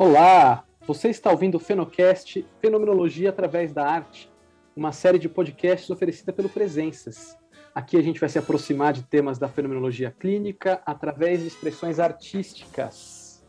[0.00, 0.64] Olá!
[0.86, 4.30] Você está ouvindo o Fenocast Fenomenologia através da Arte,
[4.76, 7.36] uma série de podcasts oferecida pelo Presenças.
[7.74, 13.44] Aqui a gente vai se aproximar de temas da fenomenologia clínica através de expressões artísticas.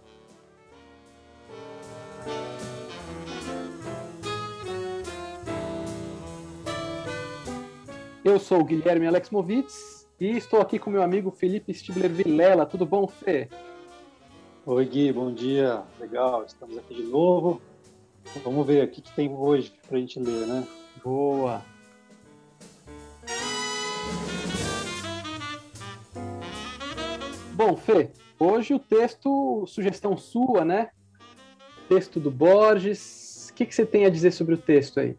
[8.25, 12.65] Eu sou o Guilherme Alexmovitz e estou aqui com meu amigo Felipe Stibler Vilela.
[12.65, 13.47] Tudo bom, Fê?
[14.65, 15.83] Oi, Gui, bom dia.
[15.99, 17.61] Legal, estamos aqui de novo.
[18.43, 20.67] Vamos ver o que, que tem hoje para a gente ler, né?
[21.01, 21.63] Boa!
[27.53, 30.91] Bom, Fê, hoje o texto, sugestão sua, né?
[31.87, 33.49] Texto do Borges.
[33.49, 35.17] O que, que você tem a dizer sobre o texto aí?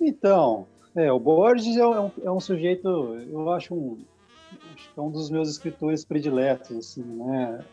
[0.00, 4.02] Então, é, o Borges é um, é um sujeito, eu acho um,
[4.96, 7.64] é um dos meus escritores prediletos, assim, né?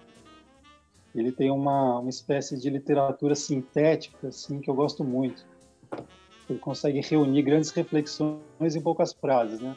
[1.16, 5.45] Ele tem uma, uma espécie de literatura sintética, assim, que eu gosto muito.
[6.50, 9.75] Ele consegue reunir grandes reflexões em poucas frases, né?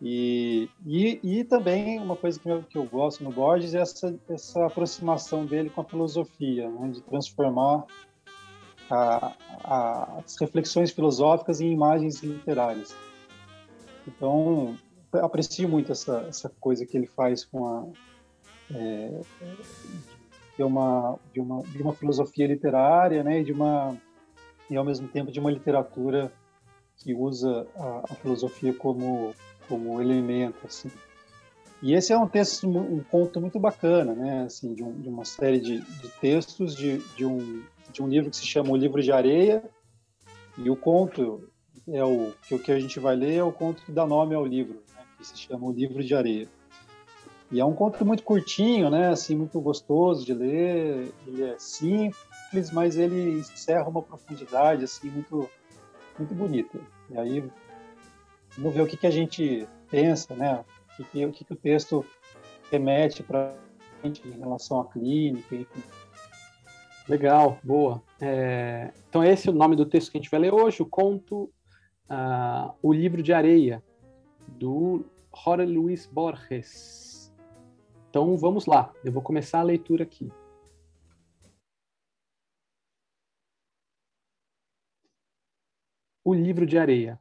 [0.00, 4.14] E, e, e também uma coisa que eu, que eu gosto no Borges é essa,
[4.28, 6.88] essa aproximação dele com a filosofia, né?
[6.88, 7.84] de transformar
[8.90, 12.94] a, a, as reflexões filosóficas em imagens literárias.
[14.06, 14.76] Então,
[15.22, 17.86] aprecio muito essa, essa coisa que ele faz com a
[18.74, 19.20] é,
[20.56, 23.96] de uma de uma de uma filosofia literária, né, de uma
[24.70, 26.32] e ao mesmo tempo de uma literatura
[26.96, 29.34] que usa a, a filosofia como
[29.68, 30.90] como elemento assim.
[31.82, 35.24] E esse é um texto um conto muito bacana, né, assim, de, um, de uma
[35.24, 37.62] série de, de textos de, de um
[37.92, 39.62] de um livro que se chama O Livro de Areia
[40.56, 41.48] e o conto
[41.88, 44.34] é o que o que a gente vai ler é o conto que dá nome
[44.34, 44.83] ao livro
[45.32, 46.48] que se chama O Livro de Areia.
[47.50, 49.08] E é um conto muito curtinho, né?
[49.08, 51.12] Assim, muito gostoso de ler.
[51.26, 55.48] Ele é simples, mas ele encerra uma profundidade assim muito
[56.18, 56.78] muito bonita.
[57.10, 57.44] E aí
[58.56, 60.64] vamos ver o que, que a gente pensa, né?
[60.98, 62.04] O que, o, que, que o texto
[62.70, 63.54] remete para
[64.02, 65.82] gente em relação à clínica, enfim.
[67.08, 68.02] Legal, boa.
[68.20, 68.92] É...
[69.08, 71.50] Então esse é o nome do texto que a gente vai ler hoje, o conto
[72.08, 73.82] uh, O Livro de Areia,
[74.46, 77.32] do Jorge Luis Borges.
[78.08, 80.30] Então vamos lá, eu vou começar a leitura aqui.
[86.22, 87.20] O Livro de Areia.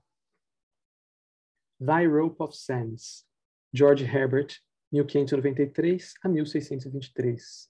[1.79, 3.27] Thy Rope of Sands,
[3.73, 7.69] George Herbert, 1593 a 1623.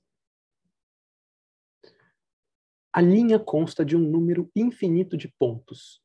[2.92, 6.03] A linha consta de um número infinito de pontos.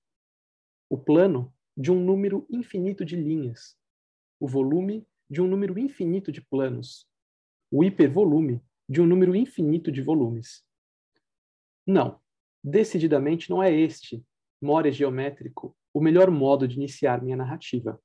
[0.88, 3.77] O plano de um número infinito de linhas,
[4.40, 7.06] o volume de um número infinito de planos,
[7.70, 10.64] o hipervolume de um número infinito de volumes.
[11.86, 12.20] Não,
[12.62, 14.24] decididamente não é este,
[14.60, 18.00] more geométrico, o melhor modo de iniciar minha narrativa.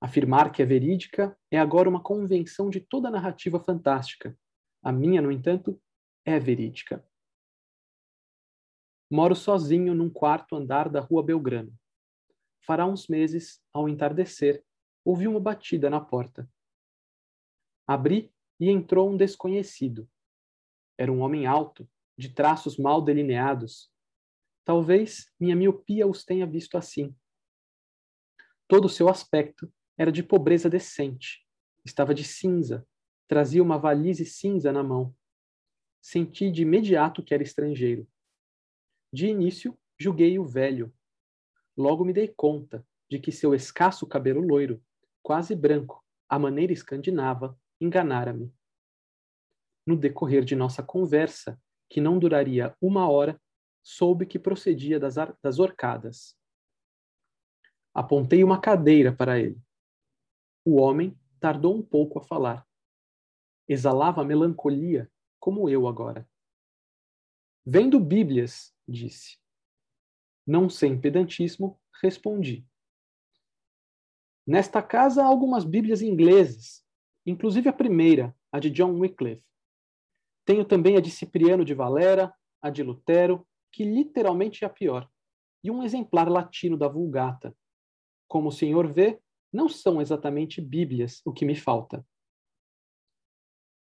[0.00, 4.38] Afirmar que é verídica é agora uma convenção de toda narrativa fantástica.
[4.82, 5.80] A minha, no entanto,
[6.24, 7.04] é verídica.
[9.10, 11.76] Moro sozinho num quarto andar da Rua Belgrano
[12.68, 14.62] fará uns meses, ao entardecer,
[15.04, 16.50] ouvi uma batida na porta.
[17.86, 20.08] Abri e entrou um desconhecido.
[20.96, 23.90] Era um homem alto, de traços mal delineados.
[24.64, 27.14] Talvez minha miopia os tenha visto assim.
[28.66, 31.46] Todo o seu aspecto era de pobreza decente.
[31.84, 32.86] Estava de cinza,
[33.26, 35.14] trazia uma valise cinza na mão.
[36.00, 38.06] Senti de imediato que era estrangeiro.
[39.12, 40.92] De início, julguei-o velho,
[41.78, 44.82] Logo me dei conta de que seu escasso cabelo loiro,
[45.28, 48.50] quase branco, à maneira escandinava, enganara-me.
[49.86, 53.38] No decorrer de nossa conversa, que não duraria uma hora,
[53.82, 56.34] soube que procedia das, das orcadas.
[57.92, 59.60] Apontei uma cadeira para ele.
[60.64, 62.66] O homem tardou um pouco a falar.
[63.68, 66.26] Exalava melancolia, como eu agora.
[67.66, 69.38] Vendo Bíblias, disse.
[70.46, 72.66] Não sem pedantismo, respondi.
[74.48, 76.82] Nesta casa há algumas Bíblias inglesas,
[77.26, 79.44] inclusive a primeira, a de John Wycliffe.
[80.46, 85.06] Tenho também a de Cipriano de Valera, a de Lutero, que literalmente é a pior,
[85.62, 87.54] e um exemplar latino da Vulgata.
[88.26, 89.20] Como o senhor vê,
[89.52, 92.02] não são exatamente Bíblias o que me falta.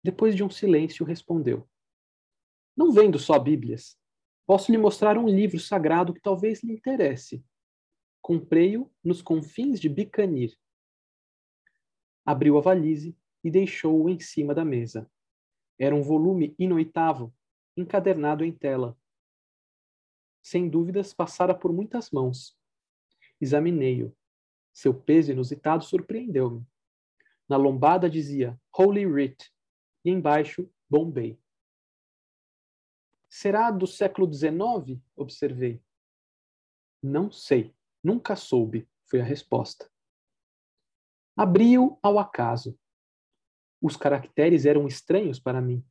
[0.02, 1.68] Depois de um silêncio, respondeu:
[2.74, 3.98] Não vendo só Bíblias.
[4.46, 7.44] Posso lhe mostrar um livro sagrado que talvez lhe interesse.
[8.24, 10.58] Comprei-o nos confins de Bicanir.
[12.24, 15.10] Abriu a valise e deixou-o em cima da mesa.
[15.78, 17.36] Era um volume inoitavo,
[17.76, 18.98] encadernado em tela.
[20.42, 22.58] Sem dúvidas, passara por muitas mãos.
[23.38, 24.16] Examinei-o.
[24.72, 26.66] Seu peso inusitado surpreendeu-me.
[27.46, 29.52] Na lombada dizia Holy Writ
[30.02, 31.38] e embaixo Bombay.
[33.28, 34.98] Será do século XIX?
[35.14, 35.82] Observei.
[37.02, 37.74] Não sei,
[38.04, 39.90] nunca soube, foi a resposta.
[41.36, 42.78] Abri-o ao acaso.
[43.80, 45.84] Os caracteres eram estranhos para mim.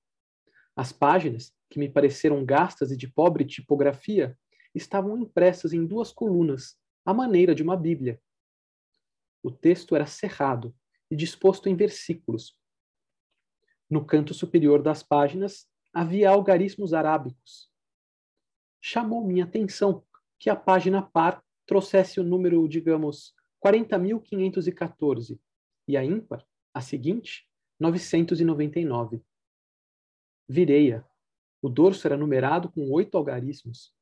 [0.75, 4.37] As páginas, que me pareceram gastas e de pobre tipografia,
[4.73, 8.21] estavam impressas em duas colunas, à maneira de uma Bíblia.
[9.43, 10.73] O texto era cerrado
[11.11, 12.57] e disposto em versículos.
[13.89, 17.69] No canto superior das páginas havia algarismos arábicos.
[18.81, 20.03] Chamou minha atenção
[20.39, 23.33] que a página par trouxesse o número, digamos,
[23.63, 25.39] 40.514
[25.87, 27.47] e a ímpar, a seguinte,
[27.79, 29.21] 999.
[30.47, 31.05] Virei-a.
[31.61, 33.93] O dorso era numerado com oito algarismos.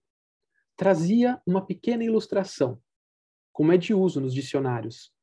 [0.76, 2.82] Trazia uma pequena ilustração,
[3.52, 5.14] como é de uso nos dicionários.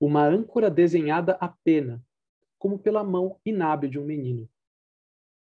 [0.00, 2.04] Uma âncora desenhada a pena,
[2.58, 4.48] como pela mão inábil de um menino.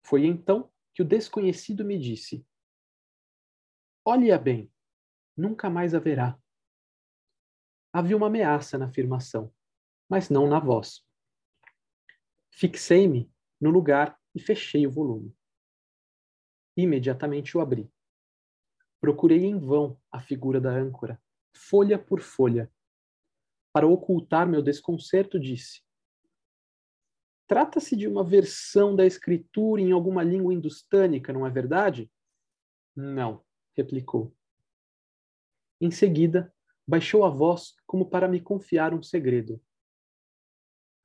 [0.03, 2.45] Foi então que o desconhecido me disse:
[4.05, 4.71] Olhe-a bem,
[5.39, 6.37] nunca mais haverá.
[7.93, 9.55] Havia uma ameaça na afirmação,
[10.09, 11.07] mas não na voz.
[12.51, 15.35] Fixei-me no lugar e fechei o volume.
[16.77, 17.91] Imediatamente o abri.
[19.01, 21.23] Procurei em vão a figura da âncora,
[21.55, 22.71] folha por folha.
[23.73, 25.83] Para ocultar meu desconcerto, disse:
[27.47, 32.11] Trata-se de uma versão da escritura em alguma língua hindustânica, não é verdade?
[32.95, 33.45] Não,
[33.77, 34.37] replicou.
[35.81, 36.53] Em seguida,
[36.87, 39.61] baixou a voz como para me confiar um segredo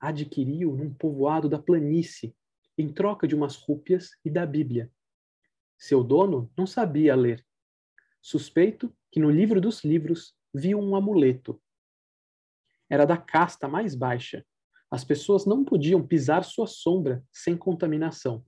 [0.04, 2.36] adquiriu num povoado da planície,
[2.78, 4.92] em troca de umas rúpias e da Bíblia.
[5.78, 7.46] Seu dono não sabia ler.
[8.22, 11.62] Suspeito que no livro dos livros viu um amuleto.
[12.90, 14.46] Era da casta mais baixa.
[14.92, 18.46] As pessoas não podiam pisar sua sombra sem contaminação.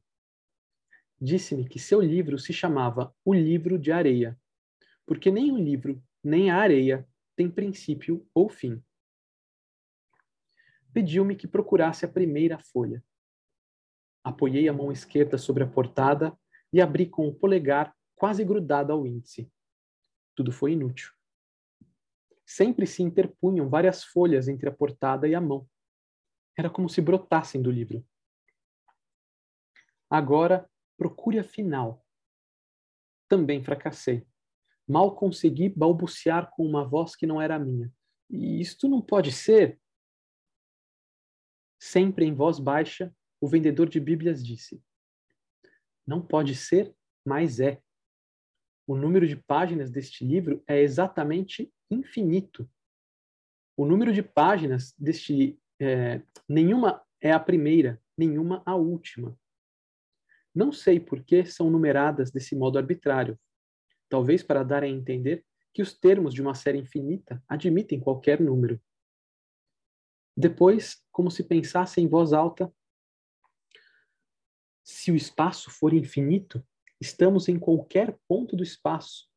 [1.21, 4.37] Disse-me que seu livro se chamava O Livro de Areia,
[5.05, 8.83] porque nem o livro nem a areia tem princípio ou fim
[10.95, 13.03] pediu-me que procurasse a primeira folha.
[14.23, 16.33] Apoiei a mão esquerda sobre a portada
[16.71, 19.51] e abri com o polegar quase grudado ao índice.
[20.33, 21.11] Tudo foi inútil.
[22.45, 25.69] Sempre se interpunham várias folhas entre a portada e a mão.
[26.57, 28.01] Era como se brotassem do livro.
[30.09, 32.05] Agora, procure a final.
[33.27, 34.25] Também fracassei.
[34.87, 37.91] Mal consegui balbuciar com uma voz que não era minha.
[38.29, 39.79] E isto não pode ser.
[41.79, 44.81] Sempre em voz baixa, o vendedor de Bíblias disse:
[46.05, 46.95] Não pode ser,
[47.25, 47.81] mas é.
[48.87, 52.69] O número de páginas deste livro é exatamente infinito.
[53.75, 55.59] O número de páginas deste.
[55.79, 59.37] É, nenhuma é a primeira, nenhuma a última.
[60.53, 63.37] Não sei por que são numeradas desse modo arbitrário.
[64.09, 68.81] Talvez para dar a entender que os termos de uma série infinita admitem qualquer número.
[70.37, 72.73] Depois, como se pensasse em voz alta,
[74.83, 76.65] se o espaço for infinito,
[77.01, 79.27] estamos em qualquer ponto do espaço.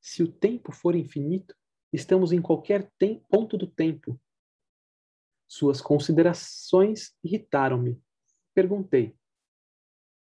[0.00, 1.56] Se o tempo for infinito,
[1.92, 2.90] estamos em qualquer
[3.28, 4.20] ponto do tempo.
[5.48, 8.00] Suas considerações irritaram-me.
[8.54, 9.16] Perguntei: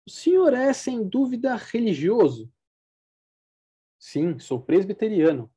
[0.06, 2.52] O senhor é, sem dúvida, religioso?
[4.02, 5.48] Sim, sou presbiteriano.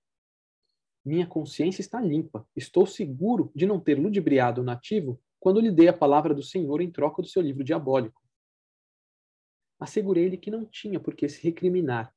[1.04, 2.48] Minha consciência está limpa.
[2.56, 6.80] Estou seguro de não ter ludibriado o nativo quando lhe dei a palavra do Senhor
[6.80, 8.22] em troca do seu livro diabólico.
[9.80, 12.14] Assegurei-lhe que não tinha por que se recriminar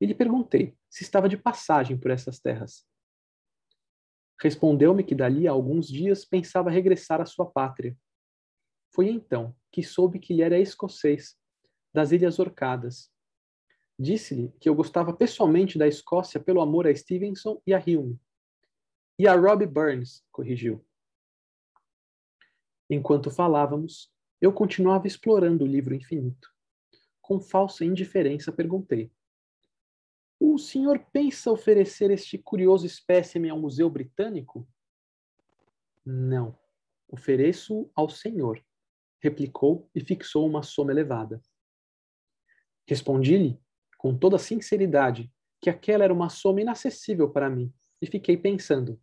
[0.00, 2.86] e lhe perguntei se estava de passagem por essas terras.
[4.40, 7.98] Respondeu-me que dali a alguns dias pensava regressar à sua pátria.
[8.94, 11.36] Foi então que soube que ele era escocês,
[11.92, 13.12] das Ilhas Orcadas.
[13.98, 18.20] Disse-lhe que eu gostava pessoalmente da Escócia pelo amor a Stevenson e a Hume,
[19.18, 20.84] e a Robbie Burns, corrigiu.
[22.90, 26.52] Enquanto falávamos, eu continuava explorando o livro infinito.
[27.22, 29.10] Com falsa indiferença, perguntei:
[30.38, 34.68] O senhor pensa oferecer este curioso espécime ao Museu Britânico?
[36.04, 36.58] Não.
[37.08, 38.62] Ofereço ao senhor,
[39.20, 41.40] replicou e fixou uma soma elevada.
[42.86, 43.58] Respondi-lhe,
[44.04, 45.32] com toda sinceridade,
[45.62, 49.00] que aquela era uma soma inacessível para mim, e fiquei pensando: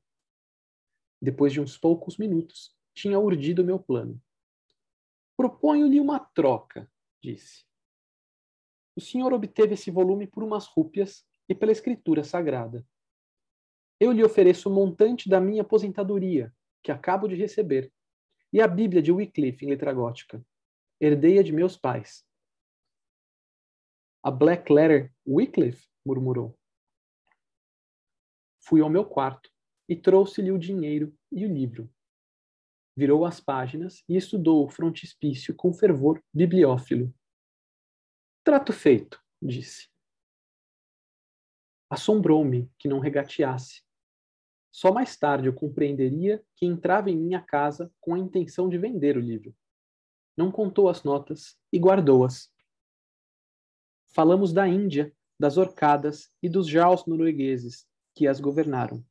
[1.20, 4.22] depois de uns poucos minutos, tinha urdido meu plano.
[5.36, 6.88] Proponho-lhe uma troca.
[7.20, 7.66] disse.
[8.96, 12.86] O senhor obteve esse volume por umas rúpias e pela escritura sagrada.
[14.00, 16.54] Eu lhe ofereço o montante da minha aposentadoria,
[16.84, 17.92] que acabo de receber,
[18.54, 20.46] e a Bíblia de Wycliffe em letra gótica,
[21.00, 22.24] herdeia de meus pais.
[24.24, 25.90] A Black Letter Wycliffe?
[26.06, 26.56] murmurou.
[28.60, 29.50] Fui ao meu quarto
[29.90, 31.92] e trouxe-lhe o dinheiro e o livro.
[32.96, 37.12] Virou as páginas e estudou o frontispício com fervor bibliófilo.
[38.44, 39.90] Trato feito, disse.
[41.90, 43.84] Assombrou-me que não regateasse.
[44.72, 49.18] Só mais tarde eu compreenderia que entrava em minha casa com a intenção de vender
[49.18, 49.56] o livro.
[50.38, 52.52] Não contou as notas e guardou-as.
[54.14, 59.04] Falamos da Índia, das orcadas e dos jaus noruegueses que as governaram.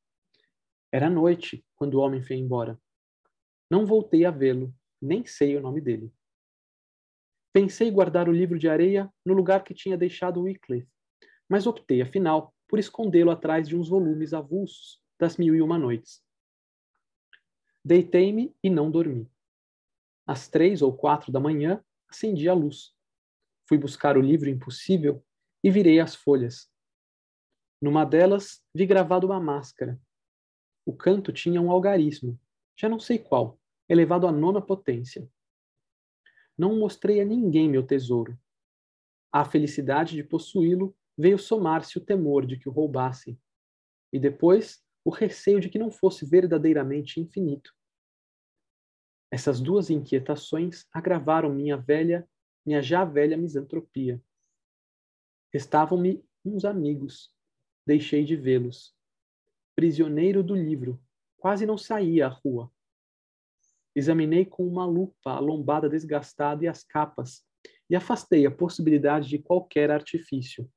[0.92, 2.78] Era noite quando o homem foi embora.
[3.70, 6.12] Não voltei a vê-lo, nem sei o nome dele.
[7.50, 10.88] Pensei guardar o livro de areia no lugar que tinha deixado Wycliffe,
[11.48, 16.22] mas optei, afinal, por escondê-lo atrás de uns volumes avulsos das Mil e Uma Noites.
[17.82, 19.28] Deitei-me e não dormi.
[20.26, 22.94] Às três ou quatro da manhã, acendi a luz.
[23.70, 25.24] Fui buscar o livro impossível
[25.62, 26.68] e virei as folhas.
[27.80, 29.96] Numa delas, vi gravado uma máscara.
[30.84, 32.36] O canto tinha um algarismo,
[32.76, 35.30] já não sei qual, elevado à nona potência.
[36.58, 38.36] Não mostrei a ninguém meu tesouro.
[39.30, 43.40] A felicidade de possuí-lo veio somar-se o temor de que o roubassem,
[44.12, 47.72] e depois o receio de que não fosse verdadeiramente infinito.
[49.30, 52.28] Essas duas inquietações agravaram minha velha,
[52.64, 54.22] minha já velha misantropia.
[55.52, 57.34] Restavam-me uns amigos.
[57.86, 58.94] Deixei de vê-los.
[59.74, 61.02] Prisioneiro do livro,
[61.36, 62.70] quase não saía à rua.
[63.94, 67.44] Examinei com uma lupa a lombada desgastada e as capas,
[67.88, 70.70] e afastei a possibilidade de qualquer artifício.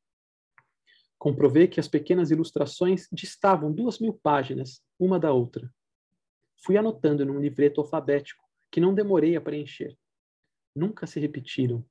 [1.20, 5.72] Comprovei que as pequenas ilustrações distavam duas mil páginas, uma da outra.
[6.58, 9.96] Fui anotando num livreto alfabético, que não demorei a preencher.
[10.76, 11.86] Nunca se repetiram.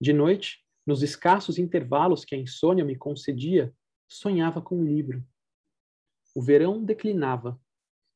[0.00, 3.74] De noite, nos escassos intervalos que a insônia me concedia,
[4.08, 5.24] sonhava com o livro.
[6.34, 7.60] O verão declinava,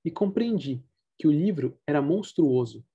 [0.05, 0.85] e compreendi
[1.19, 2.87] que o livro era monstruoso.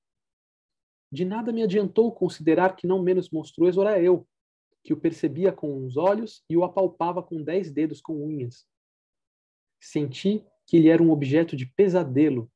[1.11, 4.27] De nada me adiantou considerar que não menos monstruoso era eu,
[4.83, 8.65] que o percebia com os olhos e o apalpava com dez dedos com unhas.
[9.79, 12.51] Senti que ele era um objeto de pesadelo,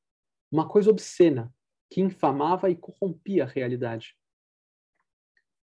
[0.51, 1.53] uma coisa obscena,
[1.89, 4.17] que infamava e corrompia a realidade.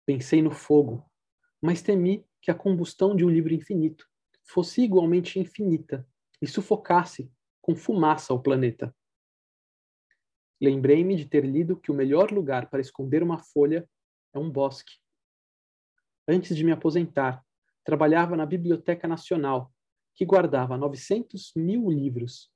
[0.04, 1.08] Pensei no fogo,
[1.60, 4.08] mas temi que a combustão de um livro infinito
[4.44, 6.06] fosse igualmente infinita
[6.40, 8.94] e sufocasse com fumaça o planeta.
[10.60, 13.88] Lembrei-me de ter lido que o melhor lugar para esconder uma folha
[14.34, 14.94] é um bosque.
[16.26, 17.44] Antes de me aposentar,
[17.84, 19.72] trabalhava na Biblioteca Nacional,
[20.14, 22.50] que guardava 900 mil livros.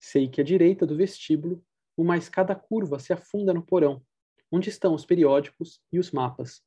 [0.00, 1.64] Sei que à direita do vestíbulo,
[1.96, 4.04] uma escada curva se afunda no porão,
[4.50, 6.62] onde estão os periódicos e os mapas.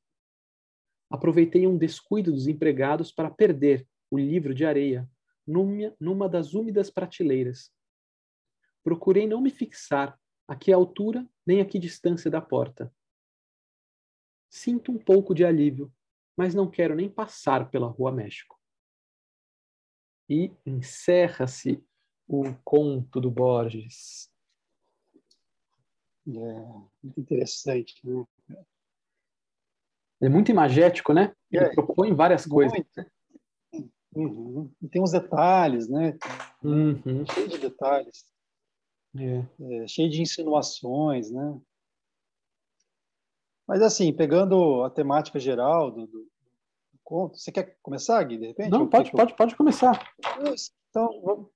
[1.10, 5.10] Aproveitei um descuido dos empregados para perder o livro de areia
[5.46, 7.72] numa, numa das úmidas prateleiras.
[8.84, 12.94] Procurei não me fixar a que altura nem a que distância da porta.
[14.50, 15.94] Sinto um pouco de alívio,
[16.38, 18.58] mas não quero nem passar pela Rua México.
[20.30, 21.84] E encerra-se
[22.28, 24.30] o conto do Borges.
[26.28, 28.26] É, muito interessante, né?
[30.22, 31.34] É muito imagético, né?
[31.52, 32.78] Ele é, propõe várias coisas.
[34.14, 34.70] Uhum.
[34.82, 36.18] E tem uns detalhes, né?
[36.64, 37.26] Uhum.
[37.32, 38.26] Cheio de detalhes.
[39.16, 39.84] É.
[39.84, 41.62] É, cheio de insinuações, né?
[43.68, 48.48] Mas assim, pegando a temática geral do, do, do conto, você quer começar, Gui, de
[48.48, 48.72] repente?
[48.72, 50.14] Não, pode, pode, pode começar.
[50.90, 51.50] Então, vamos,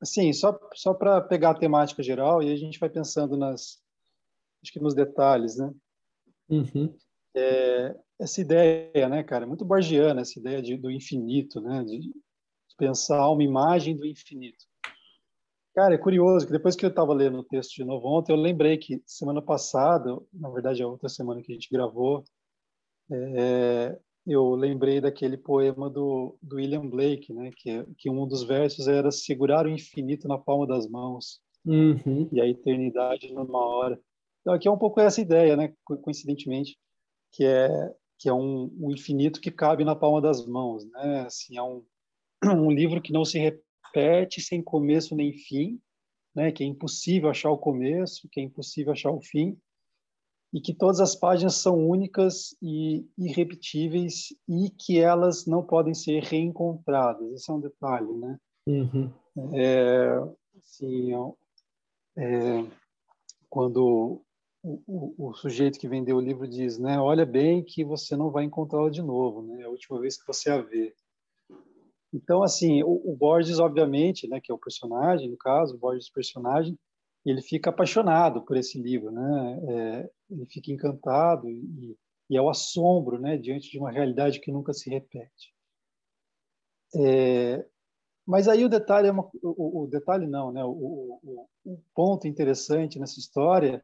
[0.00, 3.82] assim, só, só para pegar a temática geral e a gente vai pensando nas,
[4.62, 5.72] acho que nos detalhes, né?
[6.48, 6.94] Uhum.
[7.34, 12.12] É, essa ideia, né, cara, muito borgiana, essa ideia de, do infinito, né, de
[12.78, 14.64] pensar uma imagem do infinito.
[15.74, 18.36] Cara, é curioso que depois que eu estava lendo o texto de novo ontem, eu
[18.36, 22.24] lembrei que semana passada, na verdade a outra semana que a gente gravou,
[23.10, 28.88] é, eu lembrei daquele poema do, do William Blake, né, que, que um dos versos
[28.88, 32.28] era segurar o infinito na palma das mãos uhum.
[32.32, 34.00] e a eternidade numa hora.
[34.40, 36.76] Então aqui é um pouco essa ideia, né, coincidentemente,
[37.32, 37.68] que é
[38.18, 41.20] que é um, um infinito que cabe na palma das mãos, né?
[41.26, 41.84] Assim, é um,
[42.44, 45.78] um livro que não se repete sem começo nem fim,
[46.34, 46.50] né?
[46.50, 49.56] Que é impossível achar o começo, que é impossível achar o fim.
[50.56, 56.22] E que todas as páginas são únicas e irrepetíveis e que elas não podem ser
[56.22, 57.30] reencontradas.
[57.32, 58.38] Esse é um detalhe, né?
[58.66, 59.12] Uhum.
[59.52, 60.18] É,
[60.56, 61.12] assim,
[62.16, 62.64] é,
[63.50, 64.22] quando
[64.62, 68.30] o, o, o, sujeito que vendeu o livro diz, né, olha bem que você não
[68.30, 70.94] vai encontrá-la de novo, né, é a última vez que você a vê.
[72.14, 76.08] Então, assim, o, o, Borges, obviamente, né, que é o personagem, no caso, o Borges
[76.08, 76.78] personagem,
[77.30, 81.96] ele fica apaixonado por esse livro, né, é, ele fica encantado e,
[82.30, 85.52] e, é o assombro, né, diante de uma realidade que nunca se repete.
[86.94, 87.66] É,
[88.24, 92.28] mas aí o detalhe é uma, o, o detalhe não, né, o, o, o ponto
[92.28, 93.82] interessante nessa história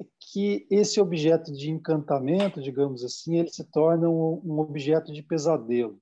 [0.00, 5.22] é que esse objeto de encantamento, digamos assim, ele se torna um, um objeto de
[5.22, 6.00] pesadelo.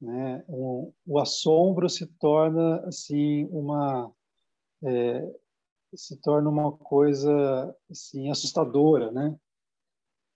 [0.00, 0.44] Né?
[0.48, 4.12] O assombro se torna assim uma
[4.86, 5.36] é,
[5.94, 9.36] se torna uma coisa assim assustadora, né?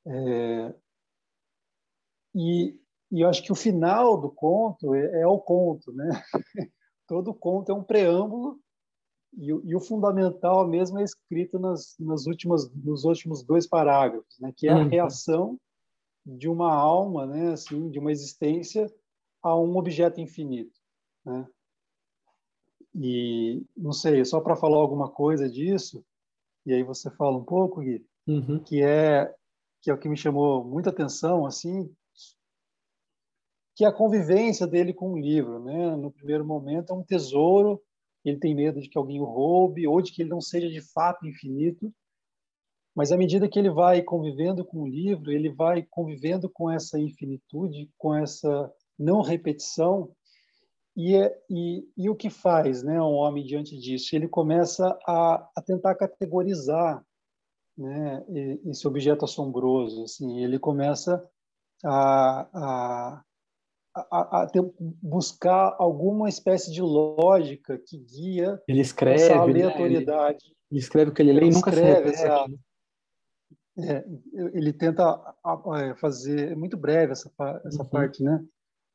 [0.06, 0.74] É,
[2.34, 2.78] e,
[3.12, 6.08] e eu acho que o final do conto é, é o conto, né?
[7.06, 8.60] Todo conto é um preâmbulo
[9.36, 14.52] e, e, o fundamental mesmo é escrito nas, nas últimas, nos últimos dois parágrafos, né?
[14.56, 14.88] Que é a uhum.
[14.88, 15.60] reação
[16.26, 17.52] de uma alma, né?
[17.52, 18.92] Assim, de uma existência
[19.42, 20.78] a um objeto infinito,
[21.24, 21.46] né?
[22.94, 26.04] E não sei, só para falar alguma coisa disso,
[26.66, 28.58] e aí você fala um pouco, Gui, uhum.
[28.62, 29.32] que é
[29.82, 31.90] que é o que me chamou muita atenção, assim,
[33.74, 35.96] que é a convivência dele com o livro, né?
[35.96, 37.82] No primeiro momento é um tesouro,
[38.22, 40.82] ele tem medo de que alguém o roube ou de que ele não seja de
[40.82, 41.90] fato infinito,
[42.94, 46.98] mas à medida que ele vai convivendo com o livro, ele vai convivendo com essa
[46.98, 50.14] infinitude, com essa não repetição,
[50.96, 54.14] e, é, e, e, o que faz né, um homem diante disso?
[54.14, 57.04] Ele começa a, a tentar categorizar
[57.78, 58.24] né,
[58.66, 60.04] esse objeto assombroso.
[60.04, 61.24] Assim, ele começa
[61.84, 63.22] a,
[63.94, 70.44] a, a, ter, buscar alguma espécie de lógica que guia ele escreve, essa aleatoriedade.
[70.44, 70.54] Né?
[70.70, 72.50] Ele, escreve o que ele, lê e nunca escreve, se repete.
[72.50, 72.58] Né?
[73.78, 74.04] É,
[74.52, 75.18] ele tenta
[75.98, 77.30] fazer, é muito breve essa,
[77.64, 77.88] essa uhum.
[77.88, 78.44] parte, né?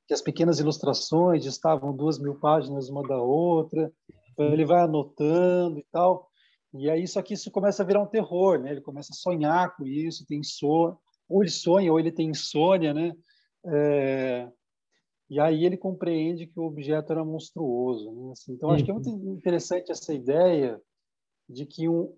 [0.07, 3.91] Que as pequenas ilustrações estavam duas mil páginas uma da outra,
[4.31, 6.29] então ele vai anotando e tal,
[6.73, 8.71] e aí só que isso começa a virar um terror, né?
[8.71, 12.93] Ele começa a sonhar com isso, tem sono, ou ele sonha ou ele tem insônia,
[12.93, 13.13] né?
[13.65, 14.49] É...
[15.29, 18.31] E aí ele compreende que o objeto era monstruoso, né?
[18.33, 19.33] Assim, então acho que é muito uhum.
[19.33, 20.79] interessante essa ideia
[21.49, 22.13] de que um,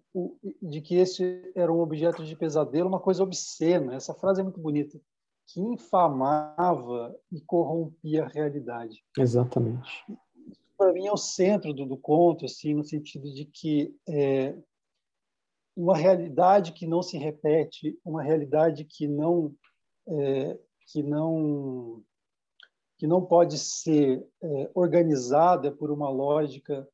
[0.62, 3.96] de que esse era um objeto de pesadelo, uma coisa obscena.
[3.96, 5.00] Essa frase é muito bonita
[5.48, 9.04] que infamava e corrompia a realidade.
[9.18, 10.06] Exatamente.
[10.78, 14.56] Para mim é o centro do, do, conto, assim, no sentido de que é,
[15.76, 19.56] uma realidade que não se repete, uma realidade que não
[20.08, 20.60] é,
[20.92, 22.04] que não
[22.98, 26.88] que não pode ser é, organizada por uma lógica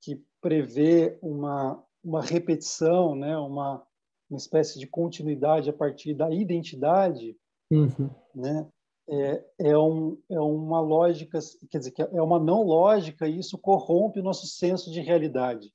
[0.00, 3.84] que prevê uma uma repetição, né, uma
[4.28, 7.36] uma espécie de continuidade a partir da identidade,
[7.70, 8.10] Uhum.
[8.34, 8.66] Né?
[9.08, 11.38] É, é, um, é uma lógica,
[11.70, 15.72] quer dizer, é uma não lógica e isso corrompe o nosso senso de realidade.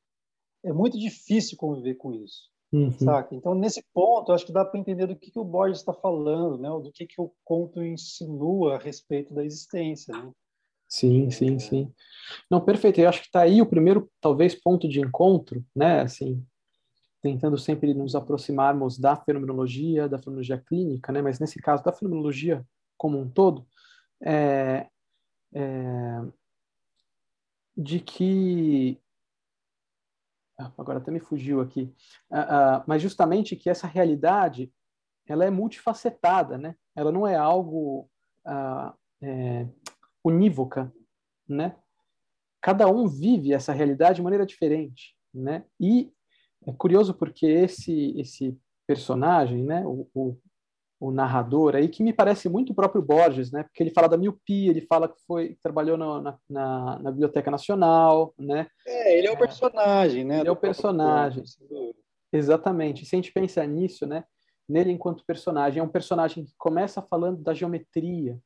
[0.64, 2.52] É muito difícil conviver com isso.
[2.74, 2.92] Uhum.
[2.92, 3.36] Saca?
[3.36, 6.58] Então, nesse ponto, acho que dá para entender do que, que o Borges está falando,
[6.58, 6.70] né?
[6.70, 10.16] do que, que o conto insinua a respeito da existência.
[10.16, 10.32] Né?
[10.88, 11.94] Sim, sim, sim.
[12.50, 13.00] Não, perfeito.
[13.00, 16.02] Eu acho que está aí o primeiro, talvez, ponto de encontro, né?
[16.02, 16.46] Assim,
[17.22, 21.22] tentando sempre nos aproximarmos da fenomenologia, da fenomenologia clínica, né?
[21.22, 22.66] mas nesse caso da fenomenologia
[22.98, 23.66] como um todo,
[24.24, 24.88] é,
[25.54, 26.22] é,
[27.76, 29.00] de que
[30.62, 31.94] ah, agora até me fugiu aqui,
[32.30, 34.72] uh, uh, mas justamente que essa realidade
[35.28, 36.76] ela é multifacetada, né?
[36.96, 38.10] Ela não é algo
[38.46, 39.68] uh, é,
[40.24, 40.94] unívoca,
[41.48, 41.76] né?
[42.62, 45.64] Cada um vive essa realidade de maneira diferente, né?
[45.80, 46.12] E
[46.68, 50.38] é curioso porque esse esse personagem, né, o, o,
[51.00, 54.18] o, narrador aí, que me parece muito o próprio Borges, né, porque ele fala da
[54.18, 58.68] miopia, ele fala que foi trabalhou no, na, na, na, Biblioteca Nacional, né?
[58.86, 60.40] É, ele é o personagem, né?
[60.40, 61.44] Ele é o personagem.
[62.34, 63.06] Exatamente.
[63.06, 64.24] Se a gente pensa nisso, né,
[64.68, 68.40] nele enquanto personagem, é um personagem que começa falando da geometria,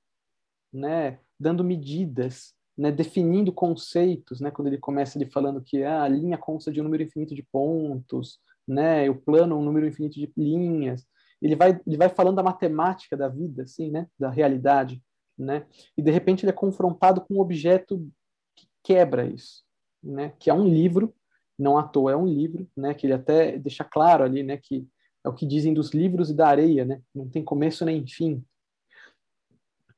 [0.71, 6.08] né, dando medidas, né, definindo conceitos, né, quando ele começa ele falando que ah, a
[6.08, 10.32] linha consta de um número infinito de pontos, né, o plano um número infinito de
[10.36, 11.06] linhas.
[11.42, 15.02] Ele vai ele vai falando da matemática da vida, assim, né, da realidade,
[15.38, 15.66] né,
[15.98, 18.08] e de repente ele é confrontado com um objeto
[18.56, 19.64] que quebra isso,
[20.04, 21.14] né, que é um livro,
[21.58, 24.88] não à toa é um livro, né, que ele até deixa claro ali, né, que
[25.26, 27.02] é o que dizem dos livros e da areia, né?
[27.14, 28.46] Não tem começo nem fim.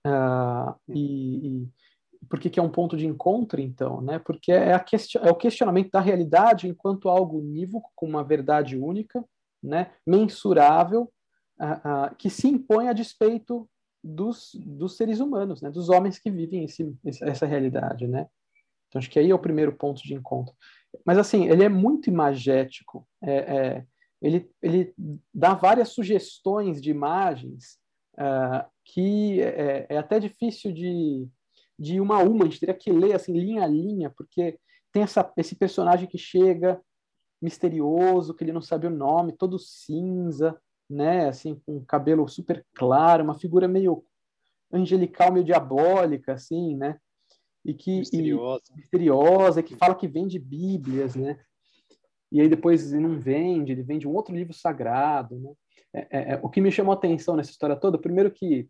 [0.06, 1.70] Uh, e, e
[2.30, 4.02] por que, que, é um ponto de encontro, então?
[4.02, 4.20] Né?
[4.20, 9.24] Porque é, question, é, o questionamento da realidade enquanto algo unívoco, com uma verdade única,
[9.62, 9.92] né?
[10.06, 11.12] mensurável,
[11.60, 13.70] uh, uh, que se impõe a despeito
[14.04, 15.70] dos, dos seres humanos, né?
[15.70, 18.08] dos homens que vivem esse, essa realidade.
[18.08, 18.28] Né?
[18.88, 20.54] Então, acho que aí é o primeiro ponto de encontro.
[21.06, 23.08] Mas, assim, ele é muito imagético.
[23.22, 23.86] É, é,
[24.22, 24.94] ele, ele
[25.34, 27.78] dá várias sugestões de imagens
[28.18, 31.28] uh, que é, é, até difícil de,
[31.78, 34.60] de uma a uma, a gente teria que ler assim, linha a linha, porque
[34.92, 36.82] tem essa, esse personagem que chega
[37.42, 40.60] misterioso, que ele não sabe o nome, todo cinza,
[40.90, 44.04] né, assim, com cabelo super claro, uma figura meio
[44.72, 47.00] angelical, meio diabólica, assim, né,
[47.64, 51.40] e que misteriosa, e, misteriosa que fala que vende Bíblias, né,
[52.32, 55.54] e aí depois ele não vende, ele vende um outro livro sagrado, né?
[55.94, 58.68] É, é, é, o que me chamou a atenção nessa história toda, primeiro que,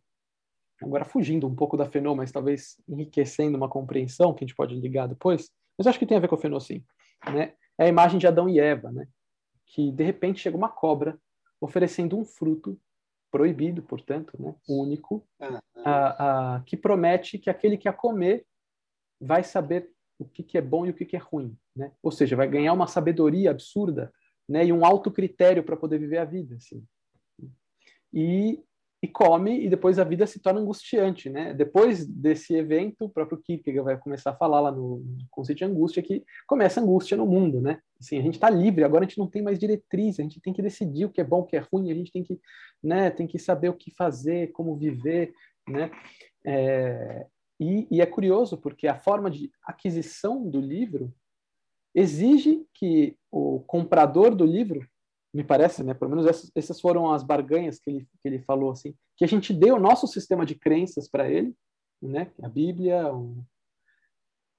[0.81, 4.75] agora fugindo um pouco da Fenô, mas talvez enriquecendo uma compreensão que a gente pode
[4.75, 6.83] ligar depois, mas acho que tem a ver com a Fenô sim,
[7.31, 7.53] né?
[7.77, 9.07] É a imagem de Adão e Eva, né?
[9.65, 11.19] Que de repente chega uma cobra
[11.59, 12.79] oferecendo um fruto
[13.31, 14.55] proibido, portanto, né?
[14.67, 15.27] Único,
[15.83, 18.45] a, a, que promete que aquele que a comer
[19.19, 21.91] vai saber o que, que é bom e o que, que é ruim, né?
[22.01, 24.11] Ou seja, vai ganhar uma sabedoria absurda,
[24.47, 24.65] né?
[24.65, 26.83] E um alto critério para poder viver a vida, assim.
[28.13, 28.63] E,
[29.08, 31.54] e come e depois a vida se torna angustiante, né?
[31.54, 36.04] Depois desse evento, o próprio Kierkegaard vai começar a falar lá no, conceito de angústia
[36.04, 37.80] que começa a angústia no mundo, né?
[38.00, 40.54] Assim, a gente está livre, agora a gente não tem mais diretriz, a gente tem
[40.54, 42.39] que decidir o que é bom, o que é ruim, a gente tem que,
[42.84, 43.10] né?
[43.10, 45.34] Tem que saber o que fazer, como viver,
[45.67, 45.89] né?
[46.46, 47.26] É,
[47.60, 51.13] e, e, é curioso porque a forma de aquisição do livro
[51.96, 54.88] exige que o comprador do livro,
[55.38, 58.71] me parece, né, pelo menos essas, essas foram as barganhas que ele, que ele falou,
[58.71, 61.54] assim, que a gente dê o nosso sistema de crenças para ele,
[62.02, 63.04] né, a Bíblia,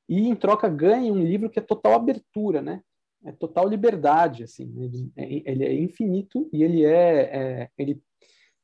[0.08, 2.80] e em troca ganhe um livro que é total abertura, né,
[3.24, 8.00] é total liberdade, assim, ele, é, ele é infinito e ele é, é, ele,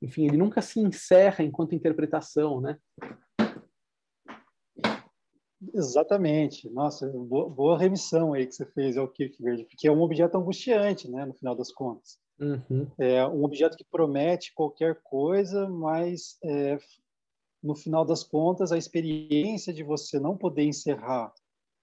[0.01, 2.79] enfim, ele nunca se encerra enquanto interpretação, né,
[5.73, 6.69] Exatamente.
[6.71, 11.11] Nossa, boa, boa, remissão aí que você fez ao Kierkegaard, porque é um objeto angustiante,
[11.11, 12.19] né, no final das contas.
[12.39, 12.87] Uhum.
[12.99, 16.79] É um objeto que promete qualquer coisa, mas é,
[17.63, 21.33] no final das contas, a experiência de você não poder encerrar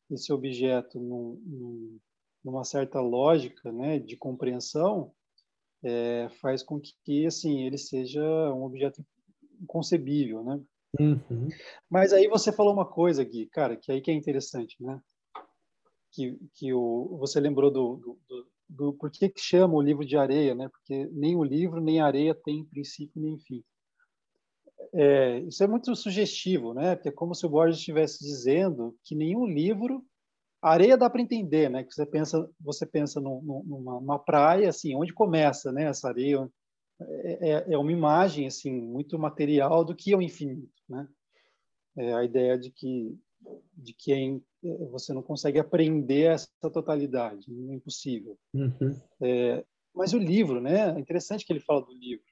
[0.10, 2.00] esse objeto num, num,
[2.44, 5.14] numa certa lógica, né, de compreensão,
[5.84, 8.22] é, faz com que, assim, ele seja
[8.54, 9.04] um objeto
[9.60, 10.62] inconcebível, né?
[11.00, 11.50] Uhum.
[11.90, 15.02] Mas aí você falou uma coisa, Gui, cara, que aí que é interessante, né?
[16.12, 20.06] Que, que o, você lembrou do, do, do, do por que, que chama o livro
[20.06, 20.68] de areia, né?
[20.70, 23.64] Porque nem o livro nem a areia tem princípio nem fim.
[24.94, 26.96] É, isso é muito sugestivo, né?
[26.96, 30.06] Porque é como se o Borges estivesse dizendo que nenhum livro
[30.62, 31.84] a areia dá para entender, né?
[31.84, 33.64] Que você pensa, você pensa numa,
[34.00, 35.86] numa praia, assim, onde começa, né?
[35.86, 36.48] Essa areia,
[37.10, 41.08] é, é, é uma imagem assim muito material do que é o infinito, né?
[41.98, 43.18] É a ideia de que
[43.76, 44.36] de que é,
[44.68, 48.38] é você não consegue aprender essa totalidade, é impossível.
[48.54, 49.02] Uhum.
[49.22, 50.96] É, mas o livro, né?
[50.96, 52.26] É interessante que ele fala do livro.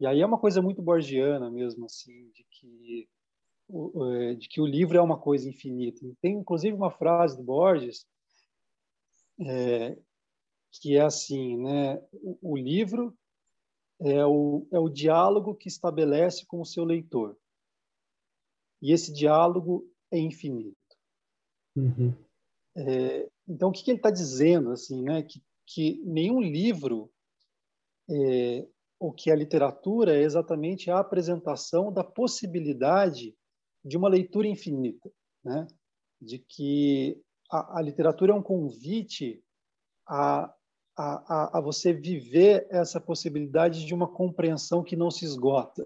[0.00, 3.08] E aí é uma coisa muito borgiana mesmo, assim, de que
[3.68, 6.00] o, é, de que o livro é uma coisa infinita.
[6.20, 8.06] Tem inclusive uma frase do Borges
[9.40, 9.96] é,
[10.72, 12.02] que é assim, né?
[12.12, 13.16] O, o livro
[14.00, 17.36] é o, é o diálogo que estabelece com o seu leitor.
[18.82, 20.76] E esse diálogo é infinito.
[21.76, 22.14] Uhum.
[22.76, 24.70] É, então, o que, que ele está dizendo?
[24.70, 25.22] assim, né?
[25.22, 27.10] que, que nenhum livro
[28.10, 28.66] é,
[28.98, 33.34] ou que a literatura é exatamente a apresentação da possibilidade
[33.84, 35.10] de uma leitura infinita,
[35.44, 35.66] né?
[36.20, 39.42] de que a, a literatura é um convite
[40.06, 40.54] a
[40.96, 45.84] a, a, a, você viver essa possibilidade de uma compreensão que não se esgota,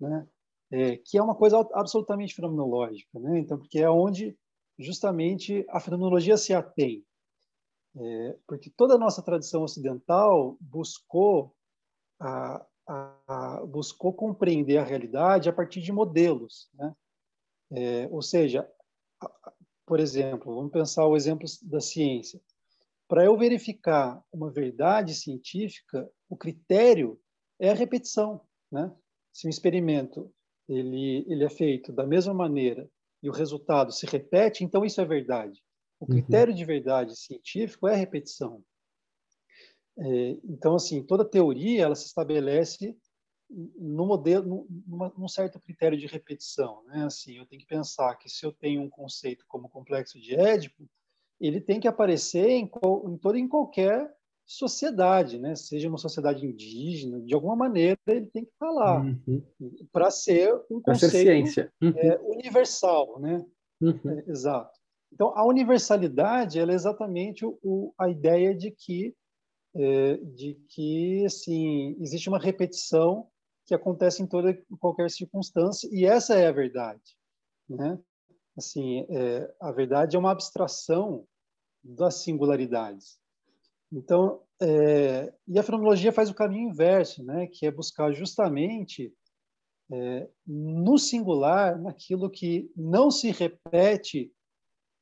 [0.00, 0.26] né?
[0.70, 3.38] É, que é uma coisa absolutamente fenomenológica, né?
[3.38, 4.36] Então, porque é onde
[4.78, 7.04] justamente a fenomenologia se atém,
[7.94, 11.54] é, porque toda a nossa tradição ocidental buscou
[12.18, 16.94] a, a, buscou compreender a realidade a partir de modelos, né?
[17.74, 18.70] É, ou seja,
[19.86, 22.40] por exemplo, vamos pensar o exemplo da ciência
[23.12, 27.20] para eu verificar uma verdade científica, o critério
[27.60, 28.90] é a repetição, né?
[29.30, 30.32] Se um experimento
[30.66, 32.88] ele ele é feito da mesma maneira
[33.22, 35.62] e o resultado se repete, então isso é verdade.
[36.00, 36.10] O uhum.
[36.10, 36.56] critério uhum.
[36.56, 38.64] de verdade científico é a repetição.
[39.98, 42.96] É, então, assim, toda teoria ela se estabelece
[43.76, 47.04] no modelo, numa, num certo critério de repetição, né?
[47.04, 50.88] Assim, eu tenho que pensar que se eu tenho um conceito como complexo de Édipo,
[51.46, 52.70] ele tem que aparecer em,
[53.06, 54.12] em toda em qualquer
[54.46, 55.54] sociedade, né?
[55.54, 59.42] Seja uma sociedade indígena, de alguma maneira ele tem que estar lá uhum.
[59.92, 61.72] para ser um conceito ser ciência.
[61.80, 61.92] Uhum.
[61.96, 63.44] É, universal, né?
[63.80, 64.00] Uhum.
[64.10, 64.78] É, exato.
[65.12, 69.14] Então a universalidade é exatamente o, o, a ideia de que
[69.74, 73.26] é, de que assim existe uma repetição
[73.66, 77.16] que acontece em toda qualquer circunstância e essa é a verdade,
[77.68, 77.98] né?
[78.56, 81.26] Assim, é, a verdade é uma abstração
[81.82, 83.18] das singularidades.
[83.92, 87.46] Então, é, e a fenomenologia faz o caminho inverso, né?
[87.46, 89.12] Que é buscar justamente
[89.92, 94.32] é, no singular, naquilo que não se repete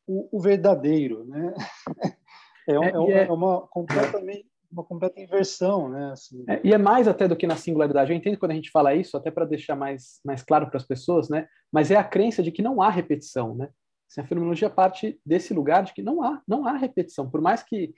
[0.07, 1.55] o, o verdadeiro, né?
[2.69, 6.13] É, é, é, é uma completamente uma completa inversão, né?
[6.13, 6.45] Assim.
[6.49, 8.13] É, e é mais até do que na singularidade.
[8.13, 10.87] Eu entendo quando a gente fala isso, até para deixar mais, mais claro para as
[10.87, 11.49] pessoas, né?
[11.73, 13.69] Mas é a crença de que não há repetição, né?
[14.11, 17.31] Assim, a fenomenologia parte desse lugar de que não há, não há repetição.
[17.31, 17.95] Por mais que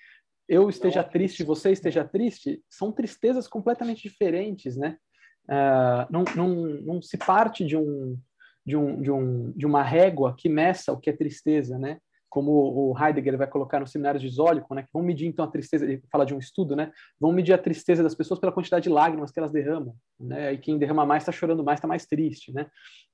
[0.46, 4.98] eu esteja triste, você esteja triste, são tristezas completamente diferentes, né?
[5.44, 8.18] Uh, não, não, não se parte de um,
[8.64, 11.98] de, um, de, um, de uma régua que meça o que é tristeza, né?
[12.33, 15.49] Como o Heidegger vai colocar no seminário de Zólico, né, que vão medir então a
[15.49, 16.90] tristeza, ele fala de um estudo, né,
[17.21, 20.57] vão medir a tristeza das pessoas pela quantidade de lágrimas que elas derramam, né, e
[20.57, 22.71] quem derrama mais está chorando mais, está mais triste, né.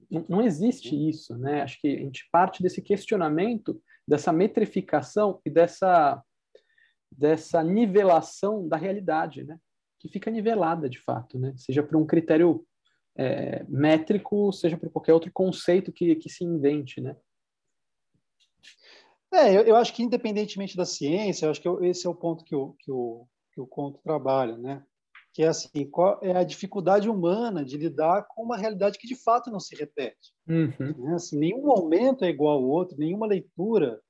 [0.09, 5.51] Não, não, existe isso, né, acho que a gente parte desse questionamento, dessa metrificação e
[5.51, 6.23] dessa,
[7.11, 9.59] dessa nivelação da realidade, né,
[9.99, 12.65] que fica nivelada de fato, né, seja por um critério
[13.17, 17.17] é, métrico, seja por qualquer outro conceito que, que se invente, né.
[19.33, 22.15] É, eu, eu, acho que independentemente da ciência, eu acho que eu, esse é o
[22.15, 24.83] ponto que o, que o, que o conto trabalha, né?
[25.35, 29.15] Que é assim, qual é a dificuldade humana de lidar com uma realidade que de
[29.15, 30.33] fato não se repete.
[30.49, 30.95] Uhum.
[31.05, 31.15] Né?
[31.15, 34.01] Assim, nenhum momento é igual ao outro, nenhuma leitura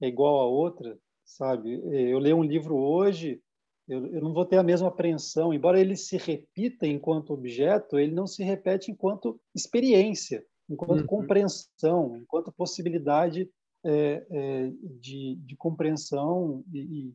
[0.00, 1.80] é igual à outra, sabe?
[1.92, 3.40] Eu leio um livro hoje,
[3.88, 8.14] eu, eu não vou ter a mesma apreensão, embora ele se repita enquanto objeto, ele
[8.14, 11.06] não se repete enquanto experiência, enquanto uhum.
[11.06, 13.48] compreensão, enquanto possibilidade
[13.84, 17.12] é, é, de, de, compreensão e,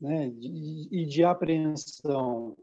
[0.00, 2.56] né, de, e de apreensão.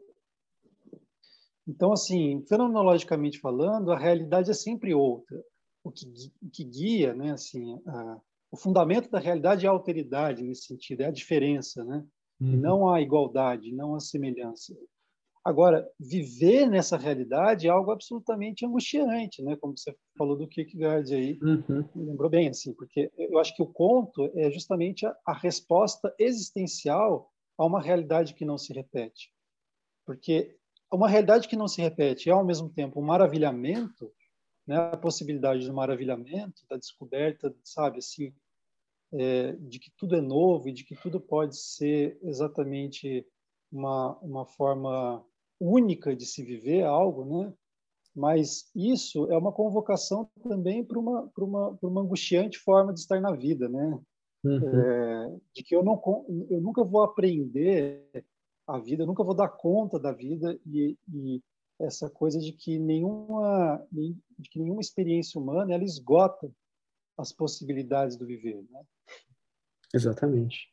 [1.66, 5.42] Então, assim, fenomenologicamente falando, a realidade é sempre outra.
[5.82, 6.06] O que,
[6.52, 11.06] que guia, né, assim, a, o fundamento da realidade é a alteridade nesse sentido, é
[11.06, 12.04] a diferença, né?
[12.38, 12.56] Uhum.
[12.56, 14.76] não a igualdade, não a semelhança.
[15.46, 19.54] Agora, viver nessa realidade é algo absolutamente angustiante, né?
[19.54, 21.88] Como você falou do Kierkegaard aí, uhum.
[21.94, 27.32] lembrou bem assim, porque eu acho que o conto é justamente a, a, resposta existencial
[27.56, 29.32] a uma realidade que não se repete.
[30.04, 30.56] Porque
[30.92, 34.12] uma realidade que não se repete é ao mesmo tempo um maravilhamento,
[34.66, 34.76] né?
[34.78, 38.34] A possibilidade do maravilhamento, da descoberta, sabe, assim,
[39.12, 43.24] é, de que tudo é novo e de que tudo pode ser exatamente
[43.70, 45.24] uma, uma forma
[45.60, 47.52] única de se viver algo, né?
[48.14, 53.00] Mas isso é uma convocação também para uma, para uma, para uma angustiante forma de
[53.00, 54.00] estar na vida, né?
[54.42, 54.80] Uhum.
[54.80, 56.00] É, de que eu, não,
[56.48, 58.24] eu nunca vou aprender
[58.66, 61.42] a vida, eu nunca vou dar conta da vida e, e
[61.78, 66.50] essa coisa de que nenhuma, de que nenhuma experiência humana ela esgota
[67.18, 68.80] as possibilidades do viver, né?
[69.94, 70.68] Exatamente,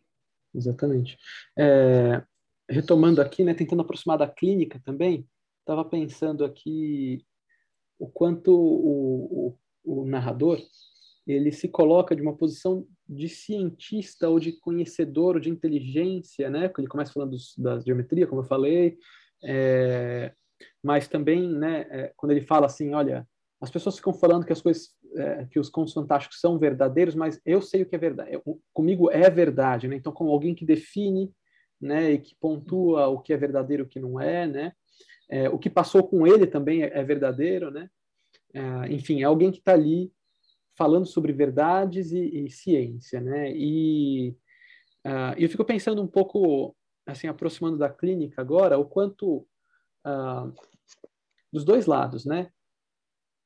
[0.53, 1.17] exatamente.
[1.57, 2.23] É,
[2.69, 5.27] retomando aqui, né, tentando aproximar da clínica também,
[5.59, 7.25] estava pensando aqui
[7.99, 10.59] o quanto o, o, o, narrador
[11.25, 16.71] ele se coloca de uma posição de cientista ou de conhecedor ou de inteligência, né?
[16.77, 18.97] Ele começa falando dos, da geometria, como eu falei,
[19.43, 20.33] é,
[20.83, 21.87] mas também, né?
[21.89, 23.25] É, quando ele fala assim, olha,
[23.61, 27.39] as pessoas ficam falando que as coisas, é, que os contos fantásticos são verdadeiros, mas
[27.45, 28.31] eu sei o que é verdade.
[28.73, 29.95] Comigo é verdade, né?
[29.95, 31.31] Então, como alguém que define
[31.83, 34.73] né, e que pontua o que é verdadeiro e o que não é, né?
[35.29, 37.89] É, o que passou com ele também é, é verdadeiro, né?
[38.53, 40.11] É, enfim, é alguém que está ali
[40.77, 43.51] falando sobre verdades e, e ciência, né?
[43.55, 44.35] E
[45.05, 49.47] uh, eu fico pensando um pouco, assim, aproximando da clínica agora, o quanto
[50.05, 50.53] uh,
[51.51, 52.49] dos dois lados, né?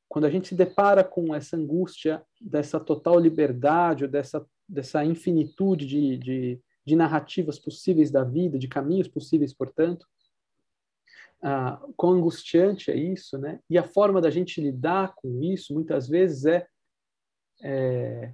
[0.09, 6.17] Quando a gente se depara com essa angústia dessa total liberdade, dessa dessa infinitude de,
[6.17, 10.07] de de narrativas possíveis da vida, de caminhos possíveis, portanto.
[11.43, 13.59] Ah, quão angustiante é isso, né?
[13.69, 16.65] E a forma da gente lidar com isso, muitas vezes, é,
[17.61, 18.33] é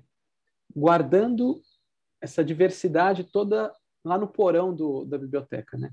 [0.73, 1.59] guardando
[2.21, 3.73] essa diversidade toda
[4.05, 5.91] lá no porão do, da biblioteca, né?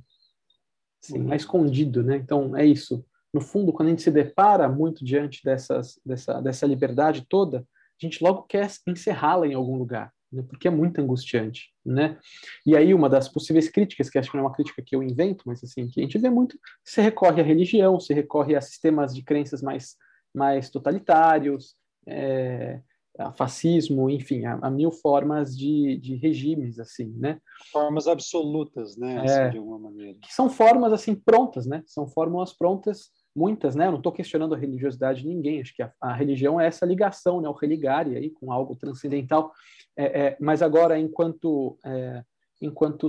[1.02, 1.32] Assim, uhum.
[1.32, 2.16] é escondido, né?
[2.16, 3.02] Então, é isso.
[3.32, 8.06] No fundo, quando a gente se depara muito diante dessas, dessa, dessa liberdade toda, a
[8.06, 10.42] gente logo quer encerrá-la em algum lugar, né?
[10.48, 12.18] porque é muito angustiante, né?
[12.66, 15.02] E aí uma das possíveis críticas, que acho que não é uma crítica que eu
[15.02, 18.60] invento, mas assim, que a gente vê muito, se recorre à religião, se recorre a
[18.60, 19.96] sistemas de crenças mais,
[20.34, 22.80] mais totalitários, é,
[23.18, 27.40] a fascismo, enfim, a, a, mil formas de, de regimes, assim, né?
[27.70, 29.20] Formas absolutas, né?
[29.20, 30.18] Assim, é, de alguma maneira.
[30.22, 31.82] Que são formas, assim, prontas, né?
[31.86, 33.86] São fórmulas prontas muitas, né?
[33.86, 35.60] Eu não estou questionando a religiosidade de ninguém.
[35.60, 37.48] Acho que a, a, religião é essa ligação, né?
[37.48, 39.52] O religare aí com algo transcendental.
[39.96, 42.24] É, é, mas agora, enquanto é,
[42.60, 43.08] enquanto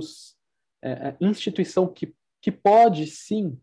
[0.82, 3.56] é, é, instituição que que pode sim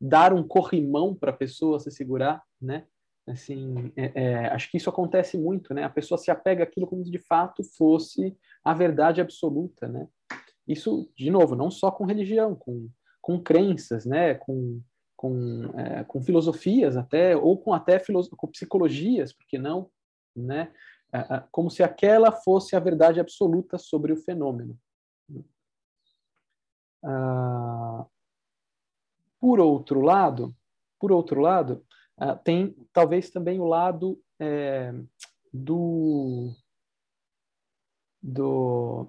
[0.00, 2.86] dar um corrimão para a pessoa se segurar, né?
[3.28, 5.84] Assim, é, acho que isso acontece muito, né?
[5.84, 10.08] A pessoa se apega àquilo como se de fato fosse a verdade absoluta, né?
[10.66, 12.88] Isso, de novo, não só com religião, com,
[13.20, 14.34] com crenças, né?
[14.34, 14.80] Com,
[15.22, 18.02] com, é, com filosofias até, ou com até
[18.36, 19.88] com psicologias, porque não,
[20.34, 20.74] né?
[21.14, 24.76] É, é, como se aquela fosse a verdade absoluta sobre o fenômeno.
[27.04, 28.04] Ah,
[29.38, 30.52] por outro lado,
[30.98, 31.86] por outro lado,
[32.18, 34.92] ah, tem talvez também o lado é,
[35.52, 36.52] do
[38.20, 39.06] do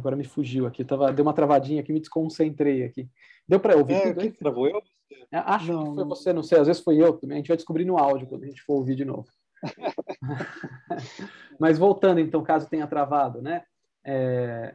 [0.00, 3.06] Agora me fugiu aqui, tava, deu uma travadinha aqui, me desconcentrei aqui.
[3.46, 4.82] Deu para ouvir é, travou eu?
[5.30, 7.36] É, acho não, que foi você, não sei, às vezes foi eu também.
[7.36, 9.28] A gente vai descobrir no áudio quando a gente for ouvir de novo.
[11.60, 13.62] Mas voltando, então, caso tenha travado, né?
[14.02, 14.74] É,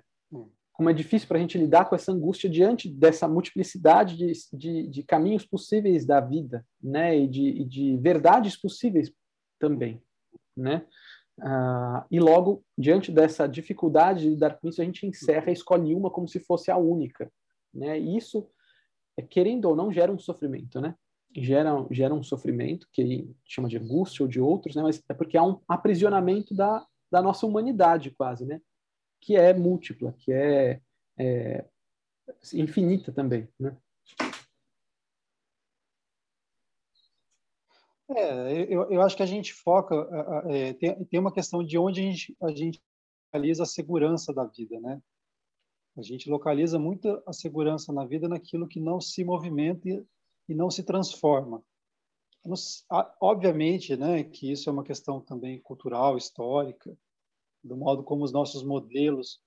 [0.72, 4.88] como é difícil para a gente lidar com essa angústia diante dessa multiplicidade de, de,
[4.88, 7.18] de caminhos possíveis da vida, né?
[7.18, 9.12] E de, e de verdades possíveis
[9.60, 10.00] também,
[10.56, 10.86] né?
[11.38, 15.94] Uh, e logo, diante dessa dificuldade de lidar com isso, a gente encerra e escolhe
[15.94, 17.32] uma como se fosse a única.
[17.74, 18.00] Né?
[18.00, 18.50] E isso,
[19.18, 20.80] é, querendo ou não, gera um sofrimento.
[20.80, 20.96] Né?
[21.36, 24.82] Gera, gera um sofrimento, que chama de angústia ou de outros, né?
[24.82, 28.62] mas é porque há um aprisionamento da, da nossa humanidade, quase, né?
[29.20, 30.80] que é múltipla, que é,
[31.18, 31.66] é
[32.54, 33.50] infinita também.
[33.60, 33.76] Né?
[38.10, 39.96] É, eu, eu acho que a gente foca,
[40.48, 42.82] é, tem, tem uma questão de onde a gente, a gente
[43.28, 45.02] localiza a segurança da vida, né?
[45.98, 50.06] A gente localiza muito a segurança na vida naquilo que não se movimenta e,
[50.50, 51.64] e não se transforma.
[52.44, 52.86] Nos,
[53.20, 56.96] obviamente, né, que isso é uma questão também cultural, histórica,
[57.64, 59.42] do modo como os nossos modelos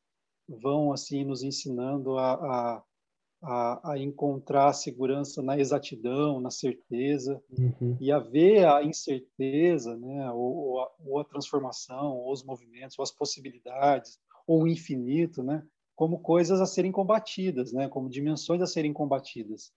[0.48, 2.84] vão assim nos ensinando a, a
[3.42, 7.96] a, a encontrar a segurança na exatidão, na certeza, uhum.
[8.00, 12.98] e a ver a incerteza, né, ou, ou, a, ou, a, transformação, ou os movimentos,
[12.98, 15.62] ou as possibilidades, ou o infinito, né,
[15.94, 19.72] como coisas a serem combatidas, né, como dimensões a serem combatidas.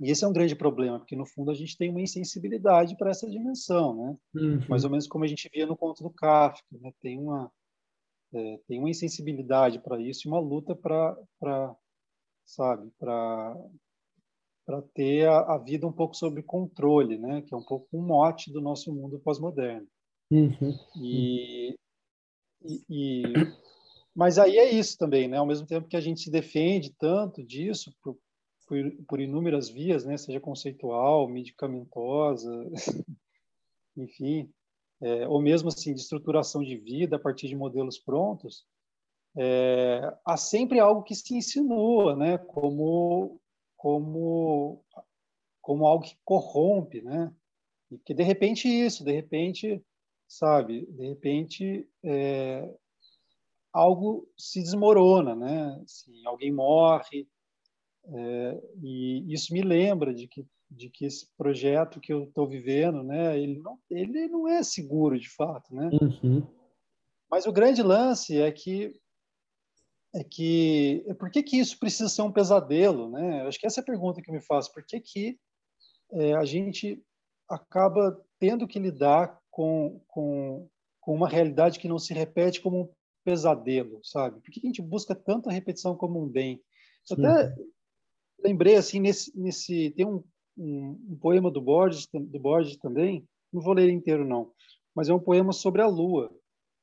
[0.00, 3.10] E esse é um grande problema, porque no fundo a gente tem uma insensibilidade para
[3.10, 4.16] essa dimensão, né?
[4.34, 4.60] Uhum.
[4.68, 6.92] Mais ou menos como a gente via no conto do Kafka, né?
[7.00, 7.48] Tem uma
[8.34, 11.76] é, tem uma insensibilidade para isso e uma luta para
[12.44, 12.90] sabe?
[12.98, 13.56] Para
[14.66, 17.42] para ter a, a, vida um pouco sob controle, né?
[17.42, 19.86] Que é um pouco um mote do nosso mundo pós-moderno.
[20.30, 20.74] Uhum.
[20.96, 21.74] E,
[22.64, 23.22] e, e,
[24.14, 25.36] mas aí é isso também, né?
[25.36, 28.16] Ao mesmo tempo que a gente se defende tanto disso por,
[28.66, 30.16] por, por inúmeras vias, né?
[30.16, 32.50] Seja conceitual, medicamentosa,
[33.94, 34.50] enfim,
[35.02, 38.64] é, ou mesmo assim de estruturação de vida a partir de modelos prontos
[39.36, 43.40] é, há sempre algo que se insinua, né, como
[43.76, 44.82] como
[45.60, 47.32] como algo que corrompe, né?
[47.90, 49.82] E que de repente isso, de repente,
[50.28, 52.70] sabe, de repente é,
[53.72, 55.80] algo se desmorona, né?
[55.82, 57.26] Assim, alguém morre
[58.06, 63.02] é, e isso me lembra de que de que esse projeto que eu estou vivendo,
[63.02, 63.38] né?
[63.38, 65.90] Ele não ele não é seguro de fato, né?
[65.92, 66.46] Uhum.
[67.30, 68.92] Mas o grande lance é que
[70.14, 73.42] é que por que, que isso precisa ser um pesadelo, né?
[73.42, 74.72] Acho que essa é a pergunta que eu me faço.
[74.72, 75.38] Por que, que
[76.12, 77.02] é, a gente
[77.48, 80.68] acaba tendo que lidar com, com,
[81.00, 82.88] com uma realidade que não se repete como um
[83.24, 84.40] pesadelo, sabe?
[84.40, 86.62] Por que, que a gente busca tanto a repetição como um bem?
[87.10, 87.54] Eu até
[88.42, 90.22] lembrei assim nesse, nesse tem um,
[90.56, 93.26] um, um, poema do Borges do Borges também.
[93.52, 94.52] Não vou ler inteiro não,
[94.94, 96.32] mas é um poema sobre a Lua,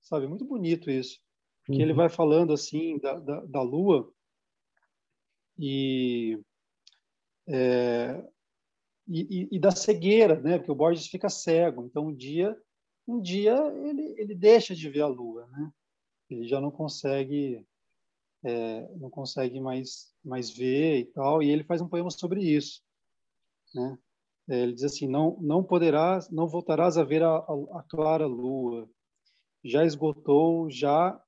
[0.01, 0.27] sabe?
[0.27, 1.17] Muito bonito isso
[1.65, 1.81] que uhum.
[1.81, 4.11] ele vai falando assim da, da, da Lua
[5.57, 6.39] e,
[7.47, 8.23] é,
[9.07, 10.57] e, e, da cegueira, né?
[10.57, 12.57] Porque o Borges fica cego, então um dia
[13.07, 15.71] um dia ele, ele deixa de ver a Lua, né?
[16.29, 17.65] Ele já não consegue
[18.43, 21.43] é, não consegue mais mais ver e tal.
[21.43, 22.81] E ele faz um poema sobre isso,
[23.73, 23.97] né?
[24.49, 28.25] É, ele diz assim: não não poderás, não voltarás a ver a, a, a clara
[28.25, 28.89] lua.
[29.63, 31.21] Já esgotou, já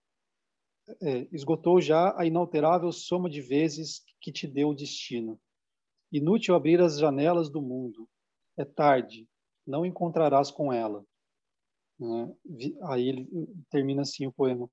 [1.02, 5.40] é, esgotou já a inalterável soma de vezes que te deu o destino.
[6.12, 8.08] Inútil abrir as janelas do mundo.
[8.58, 9.28] É tarde,
[9.66, 11.04] não encontrarás com ela.
[12.00, 12.34] Né?
[12.84, 13.28] Aí ele
[13.70, 14.70] termina assim o poema.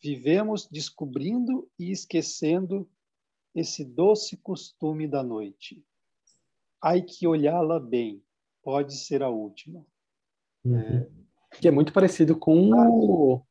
[0.00, 2.88] Vivemos descobrindo e esquecendo
[3.54, 5.82] esse doce costume da noite.
[6.80, 8.22] Ai que olhá-la bem,
[8.62, 9.84] pode ser a última.
[10.64, 10.78] Uhum.
[10.78, 11.10] É...
[11.60, 13.42] Que é muito parecido com ah, o,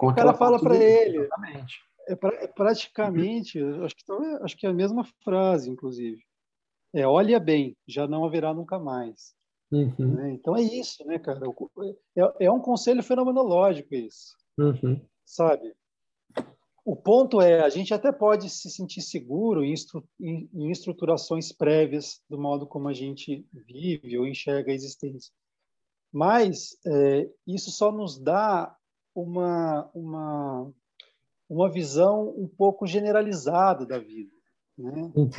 [0.00, 1.18] com o cara fala para ele.
[1.18, 1.78] Exatamente.
[2.08, 6.22] É, pra, é praticamente, acho que, acho que é a mesma frase, inclusive.
[6.94, 9.34] É, olha bem, já não haverá nunca mais.
[9.70, 10.14] Uhum.
[10.14, 10.32] Né?
[10.32, 11.40] Então é isso, né, cara?
[12.16, 14.98] É, é um conselho fenomenológico isso, uhum.
[15.24, 15.70] sabe?
[16.82, 21.52] O ponto é, a gente até pode se sentir seguro em, estru em, em estruturações
[21.52, 25.30] prévias do modo como a gente vive ou enxerga a existência.
[26.10, 28.74] Mas é, isso só nos dá
[29.14, 30.72] uma, uma,
[31.48, 34.32] uma visão um pouco generalizada da vida.
[34.78, 35.12] Né?
[35.14, 35.30] Uhum.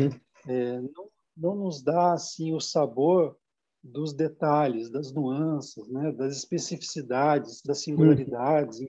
[0.47, 3.37] É, não, não nos dá assim o sabor
[3.83, 6.11] dos detalhes, das nuances, né?
[6.11, 8.79] das especificidades, das singularidades.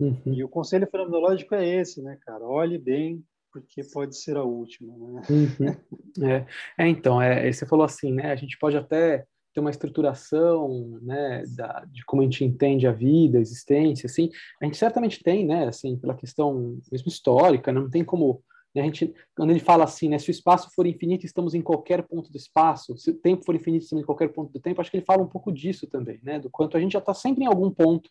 [0.00, 0.20] Uhum.
[0.26, 2.44] E o conselho fenomenológico é esse, né, cara?
[2.44, 3.22] Olhe bem,
[3.52, 4.96] porque pode ser a última.
[4.96, 5.22] Né?
[5.30, 5.76] Uhum.
[6.20, 6.44] É.
[6.76, 8.32] é, então, é, você falou assim, né?
[8.32, 12.92] A gente pode até ter uma estruturação, né, da, de como a gente entende a
[12.92, 14.30] vida, a existência, assim,
[14.60, 18.42] a gente certamente tem, né, assim, pela questão mesmo histórica, não tem como
[18.74, 21.62] né, a gente, quando ele fala assim, né, se o espaço for infinito, estamos em
[21.62, 24.80] qualquer ponto do espaço, se o tempo for infinito, estamos em qualquer ponto do tempo,
[24.80, 27.12] acho que ele fala um pouco disso também, né, do quanto a gente já está
[27.12, 28.08] sempre em algum ponto,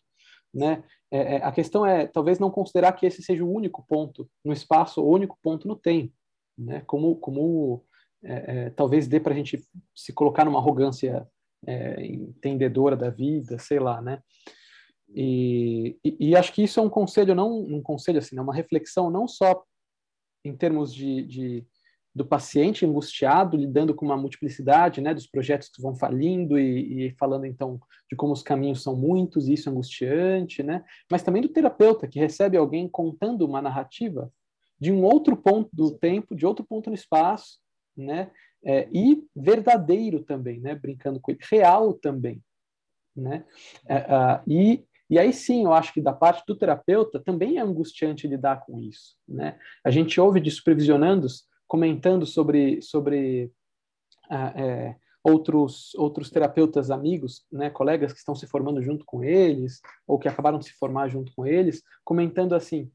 [0.52, 4.28] né, é, é, a questão é talvez não considerar que esse seja o único ponto
[4.44, 6.12] no espaço, o único ponto no tempo,
[6.58, 7.84] né, como, como
[8.22, 9.62] é, é, talvez dê para a gente
[9.94, 11.26] se colocar numa arrogância
[11.66, 14.22] é, entendedora da vida, sei lá, né?
[15.14, 18.54] E, e, e, acho que isso é um conselho, não um conselho assim, é uma
[18.54, 19.64] reflexão não só
[20.44, 21.66] em termos de, de,
[22.14, 27.10] do paciente angustiado, lidando com uma multiplicidade, né, dos projetos que vão falindo e, e
[27.18, 30.84] falando então de como os caminhos são muitos, e isso é angustiante, né?
[31.10, 34.32] Mas também do terapeuta que recebe alguém contando uma narrativa
[34.80, 37.58] de um outro ponto do tempo, de outro ponto no espaço,
[37.96, 38.30] né?
[38.62, 40.74] É, e verdadeiro também, né?
[40.74, 42.42] Brincando com ele, real também,
[43.16, 43.44] né?
[43.86, 47.60] É, uh, e e aí sim, eu acho que da parte do terapeuta também é
[47.60, 49.58] angustiante lidar com isso, né?
[49.84, 53.50] A gente ouve de supervisionandos comentando sobre sobre
[54.30, 59.80] uh, é, outros outros terapeutas amigos, né, colegas que estão se formando junto com eles
[60.06, 62.90] ou que acabaram de se formar junto com eles, comentando assim,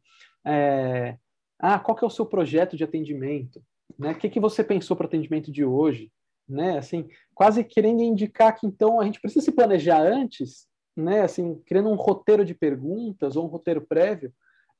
[0.45, 1.17] é,
[1.59, 3.61] ah, qual que é o seu projeto de atendimento?
[3.97, 4.11] Né?
[4.11, 6.11] O que, que você pensou para o atendimento de hoje?
[6.47, 6.77] Né?
[6.77, 11.21] Assim, quase querendo indicar que então a gente precisa se planejar antes, né?
[11.21, 14.31] Assim, criando um roteiro de perguntas ou um roteiro prévio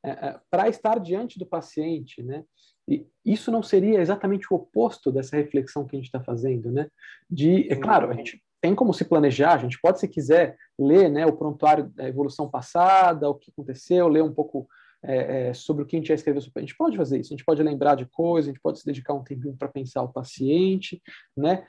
[0.04, 2.44] é, é, para estar diante do paciente, né?
[2.88, 6.88] E isso não seria exatamente o oposto dessa reflexão que a gente está fazendo, né?
[7.30, 11.10] De, é claro, a gente tem como se planejar, a gente pode, se quiser, ler
[11.10, 14.68] né, o prontuário da evolução passada, o que aconteceu, ler um pouco
[15.08, 16.42] é, é, sobre o que a gente já escreveu.
[16.56, 18.86] A gente pode fazer isso, a gente pode lembrar de coisas, a gente pode se
[18.86, 21.02] dedicar um tempinho para pensar o paciente,
[21.36, 21.66] né?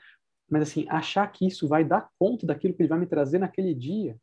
[0.49, 3.73] Mas, assim, achar que isso vai dar conta daquilo que ele vai me trazer naquele
[3.73, 4.17] dia,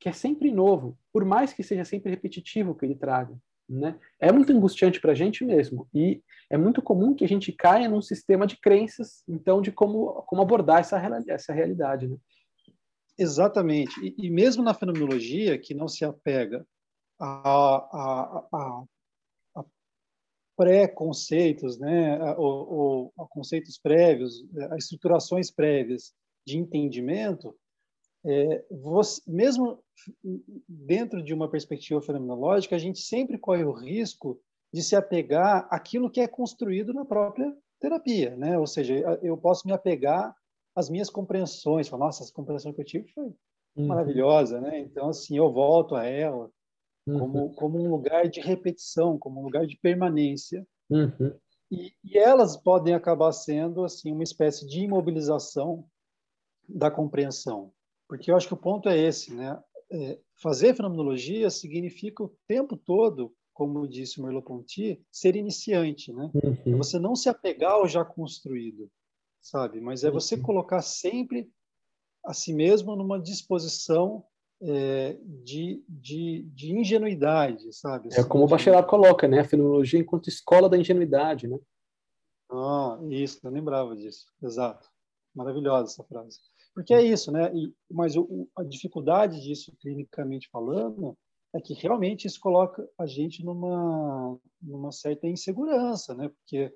[0.00, 3.36] que é sempre novo, por mais que seja sempre repetitivo o que ele traga,
[3.68, 3.98] né?
[4.18, 7.88] É muito angustiante para a gente mesmo e é muito comum que a gente caia
[7.88, 12.16] num sistema de crenças, então, de como, como abordar essa, essa realidade, né?
[13.18, 13.92] Exatamente.
[14.00, 16.64] E, e mesmo na fenomenologia, que não se apega
[17.18, 18.84] a, a, a,
[20.56, 26.12] pré-conceitos, né, ou, ou a conceitos prévios, a estruturações prévias
[26.44, 27.54] de entendimento,
[28.24, 29.78] é, você, mesmo
[30.68, 34.40] dentro de uma perspectiva fenomenológica, a gente sempre corre o risco
[34.72, 38.58] de se apegar àquilo que é construído na própria terapia, né?
[38.58, 40.34] Ou seja, eu posso me apegar
[40.74, 43.32] às minhas compreensões, falar, nossa, essa compreensão que eu tive foi
[43.76, 43.86] uhum.
[43.86, 44.80] maravilhosa, né?
[44.80, 46.50] Então, assim, eu volto a ela,
[47.08, 47.18] uhum.
[47.18, 50.66] como, como um lugar de repetição, como um lugar de permanência.
[50.90, 51.34] Uhum.
[51.70, 55.84] E, e, elas podem acabar sendo assim uma espécie de imobilização
[56.68, 57.72] da compreensão,
[58.08, 59.58] porque eu acho que o ponto é esse, né?
[59.90, 66.30] É, fazer fenomenologia significa o tempo todo, como disse Merleau-Ponty, ser iniciante, né?
[66.34, 66.74] Uhum.
[66.74, 68.90] É você não se apegar ao já construído,
[69.40, 69.80] sabe?
[69.80, 70.42] Mas é você uhum.
[70.42, 71.50] colocar sempre
[72.24, 74.24] a si mesmo numa disposição
[74.60, 78.08] é, de, de, de, ingenuidade, sabe?
[78.12, 79.40] é como o Bachelard coloca, né?
[79.40, 81.58] A fenomenologia enquanto escola da ingenuidade, né?
[82.50, 84.26] Ah, isso, eu lembrava disso.
[84.42, 84.88] Exato.
[85.34, 86.38] Maravilhosa essa frase.
[86.74, 87.52] Porque é isso, né?
[87.54, 91.16] E, mas o, a dificuldade disso, clinicamente falando,
[91.54, 96.28] é que realmente isso coloca a gente numa, numa certa insegurança, né?
[96.28, 96.72] Porque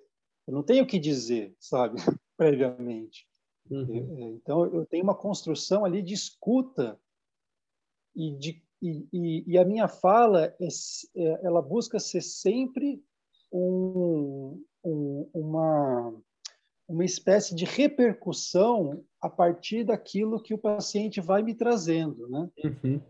[0.47, 1.97] eu não tenho o que dizer, sabe,
[2.37, 3.27] previamente.
[3.71, 4.17] Uhum.
[4.19, 6.99] É, então, eu tenho uma construção ali de escuta
[8.15, 10.69] e, de, e, e, a minha fala, é,
[11.17, 13.03] é, ela busca ser sempre
[13.53, 16.15] um, um, uma,
[16.89, 22.51] uma espécie de repercussão a partir daquilo que o paciente vai me trazendo, né?
[22.65, 23.01] Uhum.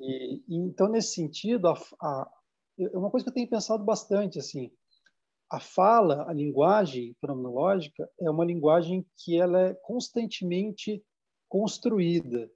[0.00, 2.30] E, e, então, nesse sentido, a, a,
[2.78, 4.70] é uma coisa que eu tenho pensado bastante, assim,
[5.50, 11.04] a fala, a linguagem fenomenológica é uma linguagem que ela é constantemente
[11.46, 12.50] construída,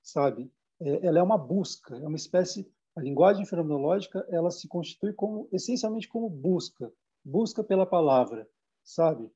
[0.00, 0.48] sabe?
[0.80, 5.46] É, ela é uma busca, é uma espécie a linguagem fenomenológica ela se constitui como
[5.52, 6.90] essencialmente como busca,
[7.22, 8.48] busca pela palavra,
[8.82, 9.30] sabe?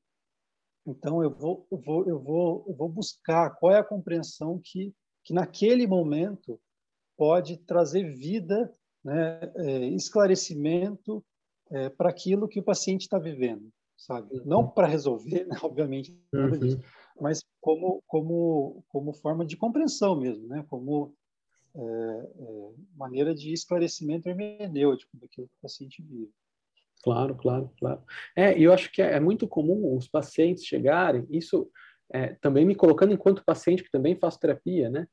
[0.85, 4.91] Então eu vou eu vou eu vou eu vou buscar qual é a compreensão que
[5.23, 6.59] que naquele momento
[7.15, 8.73] pode trazer vida,
[9.03, 11.23] né, é, esclarecimento
[11.69, 14.39] é, para aquilo que o paciente está vivendo, sabe?
[14.39, 14.45] Uhum.
[14.45, 16.81] Não para resolver, né, obviamente, uhum.
[17.19, 20.65] mas como como como forma de compreensão mesmo, né?
[20.67, 21.13] Como
[22.95, 26.31] maneira de esclarecimento hermenêutico daquilo que o paciente vive.
[27.03, 28.03] Claro, claro, claro.
[28.35, 31.69] É, eu acho que é, é, muito comum os pacientes chegarem, isso
[32.13, 35.07] é, também me colocando enquanto paciente, que também faço terapia, né?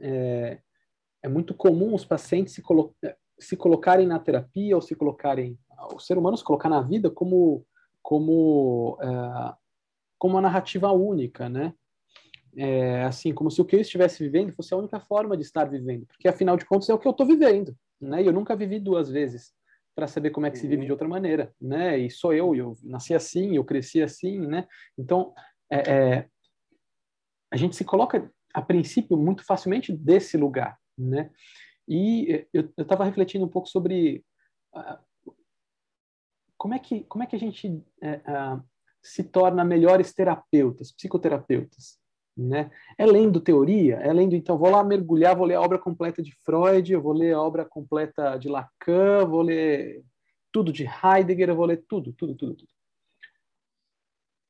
[0.00, 0.58] É,
[1.22, 2.94] é muito comum os pacientes se, colo
[3.38, 5.58] se colocarem na terapia ou se colocarem,
[5.94, 7.64] o ser humano se colocar na vida como,
[8.02, 9.54] como, é,
[10.18, 11.72] como uma narrativa única, né?
[12.58, 15.64] É, assim, como se o que eu estivesse vivendo fosse a única forma de estar
[15.64, 18.20] vivendo, porque afinal de contas é o que eu estou vivendo, né?
[18.20, 19.54] E eu nunca vivi duas vezes
[19.94, 21.96] para saber como é que se vive de outra maneira, né?
[21.96, 24.66] E sou eu, eu nasci assim, eu cresci assim, né?
[24.98, 25.32] Então,
[25.70, 26.28] é, é,
[27.52, 31.30] a gente se coloca a princípio muito facilmente desse lugar, né?
[31.86, 34.24] E eu estava refletindo um pouco sobre
[34.74, 35.32] uh,
[36.56, 38.62] como é que como é que a gente uh,
[39.00, 41.98] se torna melhores terapeutas, psicoterapeutas,
[42.38, 42.70] né?
[42.96, 46.32] É lendo teoria, é lendo, então, vou lá mergulhar, vou ler a obra completa de
[46.44, 50.04] Freud, eu vou ler a obra completa de Lacan, vou ler
[50.52, 52.70] tudo de Heidegger, vou ler tudo, tudo, tudo, tudo.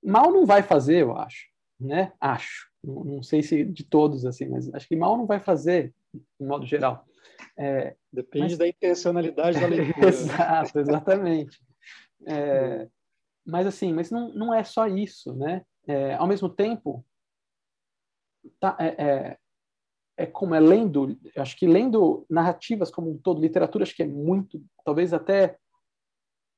[0.05, 1.47] Mal não vai fazer, eu acho,
[1.81, 2.13] né?
[2.21, 2.69] Acho.
[2.85, 6.47] Não, não sei se de todos, assim, mas acho que mal não vai fazer, de
[6.47, 7.07] modo geral.
[7.57, 8.59] É, Depende mas...
[8.59, 10.09] da intencionalidade da leitura.
[10.09, 11.59] Exato, exatamente.
[12.27, 12.89] É,
[13.47, 15.65] mas assim, mas não, não é só isso, né?
[15.87, 17.07] É, ao mesmo tempo,
[18.61, 19.39] tá, é, é,
[20.17, 24.07] é, como é lendo, acho que lendo narrativas como um todo, literatura acho que é
[24.07, 25.57] muito, talvez até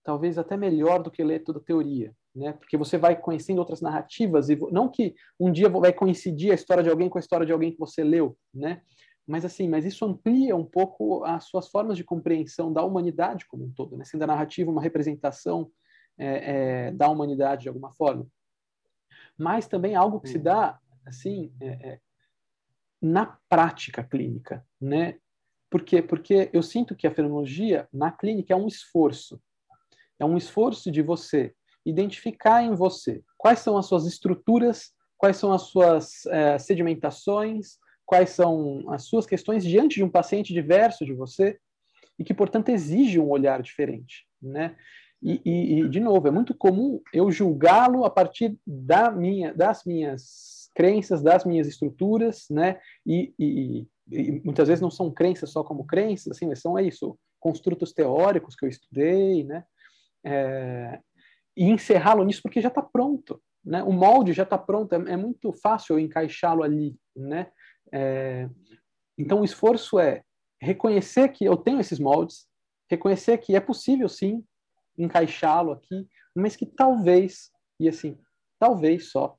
[0.03, 2.53] talvez até melhor do que ler toda a teoria, né?
[2.55, 6.83] Porque você vai conhecendo outras narrativas e não que um dia vai coincidir a história
[6.83, 8.81] de alguém com a história de alguém que você leu, né?
[9.27, 13.65] Mas assim, mas isso amplia um pouco as suas formas de compreensão da humanidade como
[13.65, 14.05] um todo, né?
[14.05, 15.71] Sendo a narrativa uma representação
[16.19, 18.27] é, é, da humanidade de alguma forma,
[19.39, 20.79] mas também algo que se dá
[21.11, 22.01] assim, é, é,
[23.01, 25.19] na prática clínica, né?
[25.69, 26.03] Por quê?
[26.03, 29.41] Porque eu sinto que a fenomenologia na clínica é um esforço.
[30.19, 31.55] É um esforço de você
[31.87, 38.31] identificar em você quais são as suas estruturas, quais são as suas é, sedimentações, quais
[38.31, 41.59] são as suas questões diante de um paciente diverso de você
[42.19, 44.77] e que, portanto, exige um olhar diferente, né?
[45.23, 49.85] E, e, e de novo, é muito comum eu julgá-lo a partir da minha, das
[49.85, 52.81] minhas crenças, das minhas estruturas, né?
[53.07, 56.83] E, e, e, muitas vezes não são crenças só como crenças, assim, mas são é
[56.83, 59.63] isso, construtos teóricos que eu estudei, né?
[60.25, 60.99] É,
[61.55, 63.83] e encerrá-lo nisso porque já está pronto, né?
[63.83, 67.53] O molde já está pronto, é, é, muito fácil encaixá-lo ali, né?
[67.93, 68.49] É,
[69.19, 70.23] então o esforço é
[70.63, 72.47] reconhecer que eu tenho esses moldes,
[72.91, 74.43] reconhecer que é possível sim
[74.97, 78.19] encaixá-lo aqui, mas que talvez e assim
[78.59, 79.37] talvez só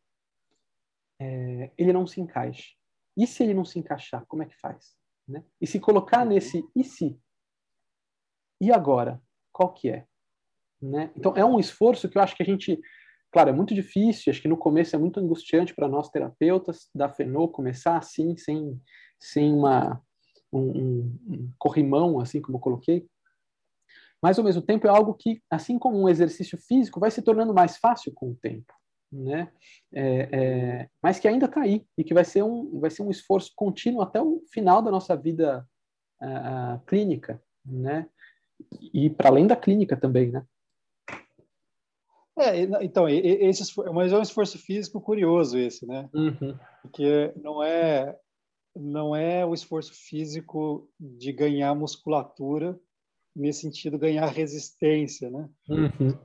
[1.21, 2.75] é, ele não se encaixe.
[3.15, 4.95] E se ele não se encaixar, como é que faz?
[5.27, 5.43] Né?
[5.61, 7.19] E se colocar nesse e se?
[8.59, 9.21] E agora?
[9.51, 10.07] Qual que é?
[10.81, 11.11] Né?
[11.15, 12.79] Então, é um esforço que eu acho que a gente...
[13.31, 17.07] Claro, é muito difícil, acho que no começo é muito angustiante para nós terapeutas da
[17.07, 18.81] FENO começar assim, sem,
[19.19, 20.01] sem uma,
[20.51, 23.07] um, um corrimão, assim como eu coloquei.
[24.21, 27.53] Mas, ao mesmo tempo, é algo que, assim como um exercício físico, vai se tornando
[27.53, 28.73] mais fácil com o tempo.
[29.11, 29.51] Né?
[29.93, 33.11] É, é, mas que ainda está aí e que vai ser um vai ser um
[33.11, 35.67] esforço contínuo até o final da nossa vida
[36.21, 38.07] uh, clínica, né?
[38.93, 40.45] E para além da clínica também, né?
[42.37, 46.09] É, então, esse, mas é um esforço físico curioso esse, né?
[46.13, 46.57] Uhum.
[46.81, 48.17] Porque não é,
[48.75, 52.79] não é o esforço físico de ganhar musculatura,
[53.35, 55.49] nesse sentido, ganhar resistência, né?
[55.69, 56.17] Uhum.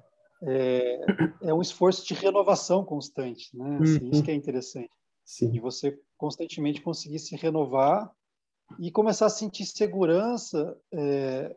[0.43, 1.01] É,
[1.43, 3.79] é um esforço de renovação constante, né?
[3.81, 4.11] Assim, uhum.
[4.11, 4.91] Isso que é interessante.
[5.25, 5.51] Sim.
[5.51, 8.11] De você constantemente conseguir se renovar
[8.79, 11.57] e começar a sentir segurança é,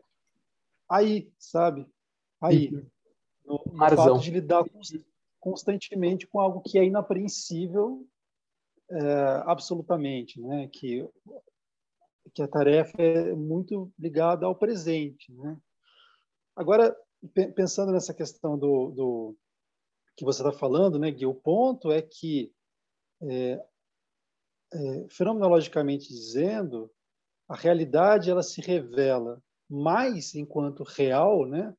[0.88, 1.86] aí, sabe?
[2.40, 2.68] Aí.
[2.72, 2.86] Uhum
[3.50, 4.64] no, no fato de lidar
[5.40, 8.06] constantemente com algo que é inapreensível
[8.90, 10.68] é, absolutamente, né?
[10.68, 11.08] Que
[12.32, 15.56] que a tarefa é muito ligada ao presente, né?
[16.54, 16.96] Agora
[17.54, 19.36] pensando nessa questão do, do
[20.16, 22.52] que você está falando, né, Gui, o ponto é que
[23.22, 23.62] é,
[24.72, 26.90] é, fenomenologicamente dizendo,
[27.48, 31.74] a realidade ela se revela mais enquanto real, né,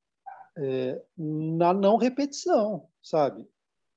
[0.57, 3.47] é, na não repetição, sabe?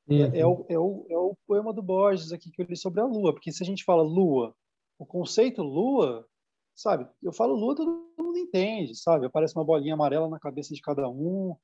[0.08, 0.34] É, uhum.
[0.34, 3.00] É, é, o, é, o, é o poema do Borges aqui que eu li sobre
[3.00, 4.54] a Lua, porque se a gente fala Lua,
[4.98, 6.26] o conceito Lua,
[6.74, 7.08] sabe?
[7.22, 9.26] Eu falo Lua, todo mundo entende, sabe?
[9.26, 11.56] Aparece uma bolinha amarela na cabeça de cada um,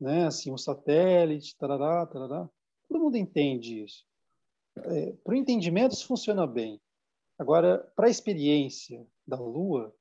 [0.00, 0.26] né?
[0.26, 2.48] Assim, um satélite, tarará, tarará.
[2.88, 4.04] Todo mundo entende isso.
[4.78, 6.80] É, para o entendimento, isso funciona bem.
[7.38, 9.94] Agora, para a experiência da Lua,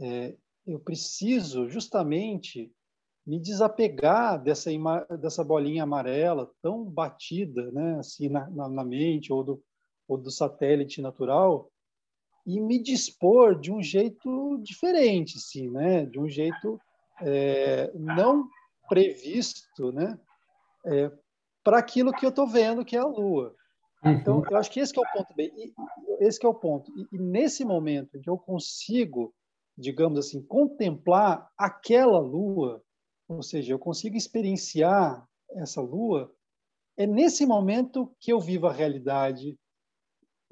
[0.00, 0.36] é,
[0.66, 2.72] eu preciso justamente
[3.26, 4.70] me desapegar dessa
[5.20, 9.62] dessa bolinha amarela tão batida, né, assim na, na, na mente ou do
[10.08, 11.70] ou do satélite natural
[12.46, 16.80] e me dispor de um jeito diferente, sim, né, de um jeito
[17.22, 18.48] é, não
[18.88, 20.18] previsto, né,
[20.86, 21.10] é,
[21.62, 23.54] para aquilo que eu estou vendo que é a Lua.
[24.02, 24.44] Então, uhum.
[24.50, 25.52] eu acho que esse que é o ponto bem,
[26.20, 26.90] esse é o ponto.
[26.96, 29.34] E, e nesse momento em que eu consigo,
[29.76, 32.82] digamos assim, contemplar aquela Lua
[33.30, 36.34] ou seja, eu consigo experienciar essa lua,
[36.96, 39.56] é nesse momento que eu vivo a realidade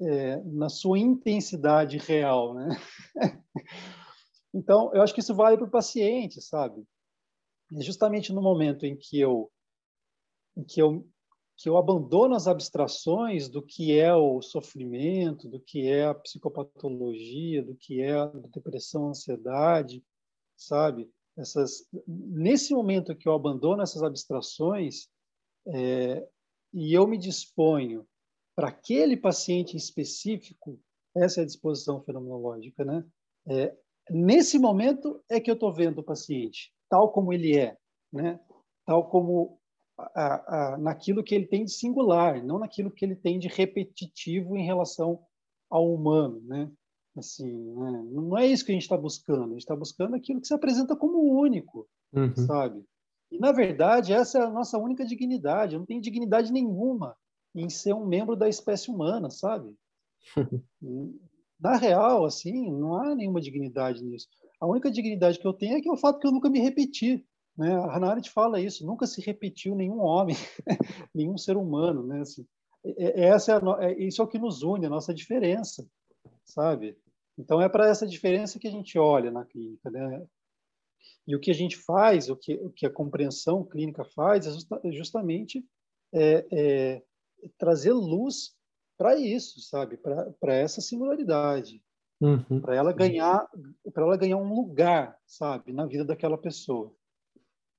[0.01, 2.69] é, na sua intensidade real, né?
[4.53, 6.83] então, eu acho que isso vale para o paciente, sabe?
[7.75, 9.51] É justamente no momento em que eu,
[10.57, 11.07] em que eu
[11.61, 17.61] que eu abandono as abstrações do que é o sofrimento, do que é a psicopatologia,
[17.61, 20.01] do que é a depressão, ansiedade,
[20.55, 21.11] sabe?
[21.39, 25.07] essas nesse momento que eu abandono essas abstrações
[25.67, 26.27] é,
[26.73, 28.05] e eu me disponho
[28.59, 30.77] para aquele paciente específico
[31.15, 33.05] essa é a disposição fenomenológica né
[33.47, 33.73] é,
[34.09, 37.77] nesse momento é que eu estou vendo o paciente tal como ele é
[38.11, 38.37] né
[38.85, 39.57] tal como
[39.97, 44.57] a, a, naquilo que ele tem de singular não naquilo que ele tem de repetitivo
[44.57, 45.23] em relação
[45.69, 46.69] ao humano né
[47.17, 48.03] Assim, né?
[48.11, 49.45] não é isso que a gente está buscando.
[49.45, 52.33] A gente está buscando aquilo que se apresenta como único, uhum.
[52.45, 52.85] sabe?
[53.29, 55.73] E na verdade essa é a nossa única dignidade.
[55.73, 57.17] Eu não tenho dignidade nenhuma
[57.55, 59.75] em ser um membro da espécie humana, sabe?
[61.59, 64.27] na real, assim, não há nenhuma dignidade nisso.
[64.59, 66.59] A única dignidade que eu tenho é que é o fato que eu nunca me
[66.59, 67.25] repeti.
[67.57, 67.75] Né?
[67.75, 70.35] A Hannah Arendt fala isso, nunca se repetiu nenhum homem,
[71.13, 72.05] nenhum ser humano.
[72.05, 72.21] Né?
[72.21, 72.45] Assim,
[72.97, 75.85] essa é, a, é, isso é o que nos une, a nossa diferença
[76.49, 76.97] sabe?
[77.37, 80.25] Então é para essa diferença que a gente olha na clínica, né?
[81.25, 84.51] E o que a gente faz, o que, o que a compreensão clínica faz, é,
[84.51, 85.63] justa, é justamente
[86.13, 87.03] é, é,
[87.57, 88.55] trazer luz
[88.97, 89.97] para isso, sabe?
[89.97, 91.81] Para essa singularidade,
[92.19, 92.59] uhum.
[92.61, 93.47] para ela ganhar,
[93.93, 96.93] para ela ganhar um lugar, sabe, na vida daquela pessoa.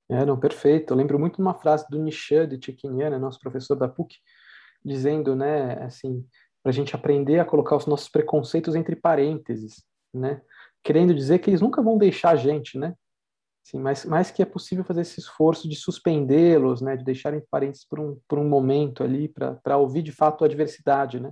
[0.09, 0.91] É, não, perfeito.
[0.91, 4.15] Eu lembro muito de uma frase do Nishan de Tchiquinian, nosso professor da PUC,
[4.83, 6.25] dizendo, né, assim,
[6.61, 9.83] para a gente aprender a colocar os nossos preconceitos entre parênteses,
[10.13, 10.41] né?
[10.83, 12.95] Querendo dizer que eles nunca vão deixar a gente, né?
[13.63, 16.97] Sim, mas, mas que é possível fazer esse esforço de suspendê-los, né?
[16.97, 20.47] De deixar entre parênteses por um, por um momento ali, para ouvir de fato a
[20.47, 21.31] diversidade, né?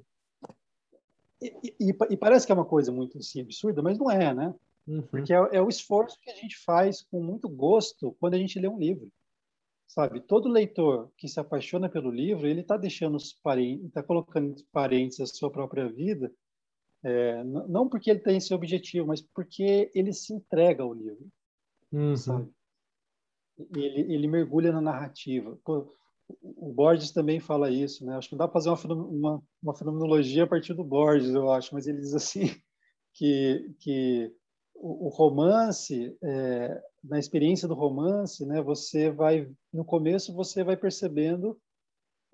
[1.42, 4.54] E, e, e, parece que é uma coisa muito assim, absurda, mas não é, né?
[4.88, 5.02] Uhum.
[5.04, 8.60] Porque é, é o esforço que a gente faz com muito gosto quando a gente
[8.60, 9.10] lê um livro
[9.90, 10.22] sabe?
[10.22, 15.20] Todo leitor que se apaixona pelo livro, ele está deixando os parentes, está colocando parentes
[15.20, 16.32] a sua própria vida,
[17.04, 21.28] é, não porque ele tem esse objetivo, mas porque ele se entrega ao livro,
[21.92, 22.16] uhum.
[22.16, 22.52] sabe?
[23.76, 25.58] Ele, ele mergulha na narrativa.
[26.42, 28.16] O Borges também fala isso, né?
[28.16, 31.74] Acho que dá para fazer uma, uma, uma fenomenologia a partir do Borges, eu acho,
[31.74, 32.44] mas ele diz assim
[33.14, 34.34] que, que
[34.76, 40.78] o, o romance é, na experiência do romance, né, você vai no começo você vai
[40.78, 41.60] percebendo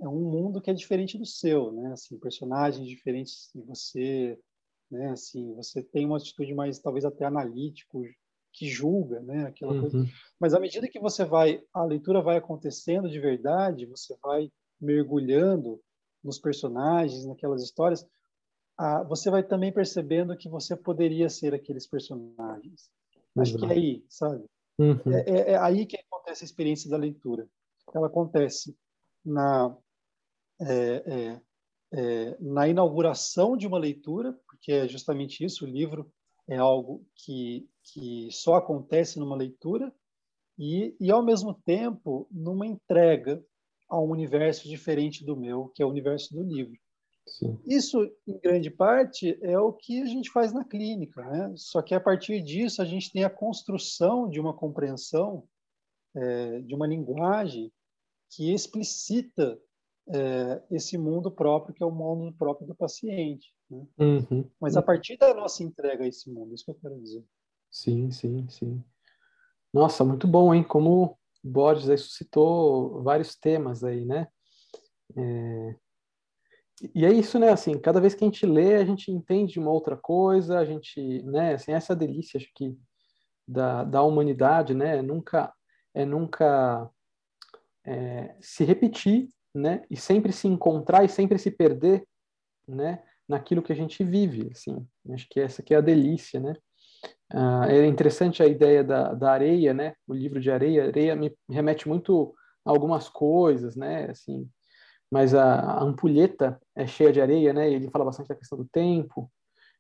[0.02, 1.94] é um mundo que é diferente do seu, né?
[1.94, 4.38] Assim, personagens diferentes de você,
[4.92, 5.12] né?
[5.12, 8.04] Assim, você tem uma atitude mais talvez até analítico,
[8.56, 9.48] que julga, né?
[9.48, 9.82] Aquela uhum.
[9.82, 10.06] coisa.
[10.40, 14.50] Mas à medida que você vai, a leitura vai acontecendo de verdade, você vai
[14.80, 15.80] mergulhando
[16.24, 18.08] nos personagens, naquelas histórias,
[18.78, 22.90] ah, você vai também percebendo que você poderia ser aqueles personagens.
[23.38, 24.46] Acho que é aí, sabe?
[24.80, 25.00] Uhum.
[25.14, 27.48] É, é, é, aí que acontece a experiência da leitura.
[27.94, 28.76] Ela acontece
[29.24, 29.76] na
[30.62, 31.42] é, é,
[31.94, 36.10] é, na inauguração de uma leitura, porque é justamente isso, o livro
[36.48, 39.94] é algo que, que só acontece numa leitura,
[40.58, 43.44] e, e, ao mesmo tempo, numa entrega
[43.90, 46.80] a um universo diferente do meu, que é o universo do livro.
[47.28, 47.60] Sim.
[47.66, 51.54] Isso, em grande parte, é o que a gente faz na clínica, né?
[51.58, 55.44] Só que a partir disso a gente tem a construção de uma compreensão,
[56.16, 57.72] é, de uma linguagem
[58.30, 59.60] que explicita
[60.08, 63.54] é, esse mundo próprio, que é o mundo próprio do paciente.
[63.70, 63.86] Né?
[63.98, 64.50] Uhum.
[64.60, 67.24] Mas a partir da nossa entrega a esse mundo, isso que eu quero dizer.
[67.72, 68.84] Sim, sim, sim.
[69.74, 70.64] Nossa, muito bom, hein?
[70.64, 74.28] Como Borges aí suscitou vários temas aí, né?
[75.16, 75.76] É...
[76.94, 77.50] E é isso, né?
[77.50, 81.22] Assim, cada vez que a gente lê, a gente entende uma outra coisa, a gente,
[81.24, 81.54] né?
[81.54, 82.78] Assim, essa delícia, acho que
[83.48, 85.02] da, da humanidade, né?
[85.02, 85.54] Nunca
[85.94, 86.90] é nunca
[87.86, 89.84] é, se repetir, né?
[89.90, 92.06] E sempre se encontrar e sempre se perder,
[92.68, 93.02] né?
[93.28, 94.86] Naquilo que a gente vive, assim.
[95.12, 96.54] Acho que essa é a delícia, né?
[97.32, 99.96] Ah, é interessante a ideia da, da areia, né?
[100.08, 102.36] O livro de areia, areia me remete muito
[102.66, 104.10] a algumas coisas, né?
[104.10, 104.48] Assim,
[105.12, 107.72] mas a, a ampulheta é cheia de areia, né?
[107.72, 109.32] Ele fala bastante da questão do tempo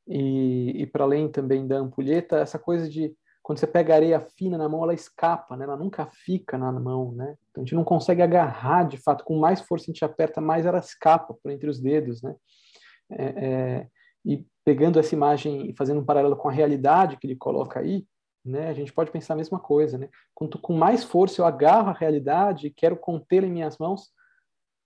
[0.07, 3.15] e, e para além também da ampulheta, essa coisa de
[3.45, 5.65] quando você pega areia fina na mão, ela escapa, né?
[5.65, 7.37] Ela nunca fica na mão, né?
[7.51, 10.65] Então a gente não consegue agarrar, de fato, com mais força a gente aperta, mais
[10.65, 12.35] ela escapa por entre os dedos, né?
[13.07, 13.87] É, é,
[14.25, 18.07] e pegando essa imagem e fazendo um paralelo com a realidade que ele coloca aí,
[18.43, 18.67] né?
[18.67, 20.09] A gente pode pensar a mesma coisa, né?
[20.33, 24.09] Quanto com mais força eu agarro a realidade e quero contê-la em minhas mãos,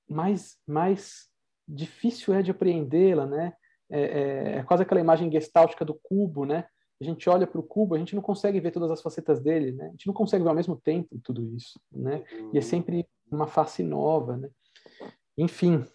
[0.06, 1.30] mais mais
[1.66, 3.54] difícil é de apreendê-la, né?
[3.90, 6.66] É, é, é quase aquela imagem gestáltica do cubo, né?
[7.02, 9.72] A gente olha para o cubo, a gente não consegue ver todas as facetas dele,
[9.72, 9.88] né?
[9.88, 12.24] A gente não consegue ver ao mesmo tempo tudo isso, né?
[12.54, 14.50] E é sempre uma face nova, né?
[15.38, 15.86] Enfim.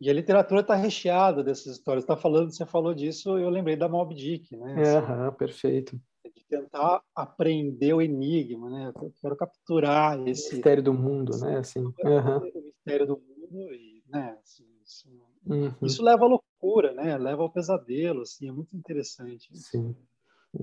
[0.00, 2.04] E a literatura está recheada dessas histórias.
[2.04, 4.74] Tá falando, você falou disso, eu lembrei da Moby Dick, né?
[4.80, 6.00] Assim, perfeito.
[6.24, 8.92] De tentar aprender o enigma, né?
[8.94, 11.58] Eu quero capturar esse o mistério do mundo, né?
[11.58, 11.80] Assim.
[11.80, 12.38] Uhum.
[12.38, 14.36] O mistério do mundo e, né?
[14.40, 15.08] Assim, isso,
[15.46, 15.74] uhum.
[15.82, 16.47] isso leva à loucura,
[16.94, 17.16] né?
[17.16, 18.48] Leva ao pesadelo, assim.
[18.48, 19.48] É muito interessante.
[19.56, 19.94] Sim.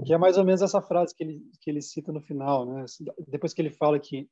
[0.05, 2.85] Que é mais ou menos essa frase que ele, que ele cita no final, né?
[3.27, 4.27] Depois que ele fala que,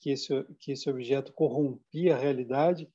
[0.00, 2.88] que, esse, que esse objeto corrompia a realidade,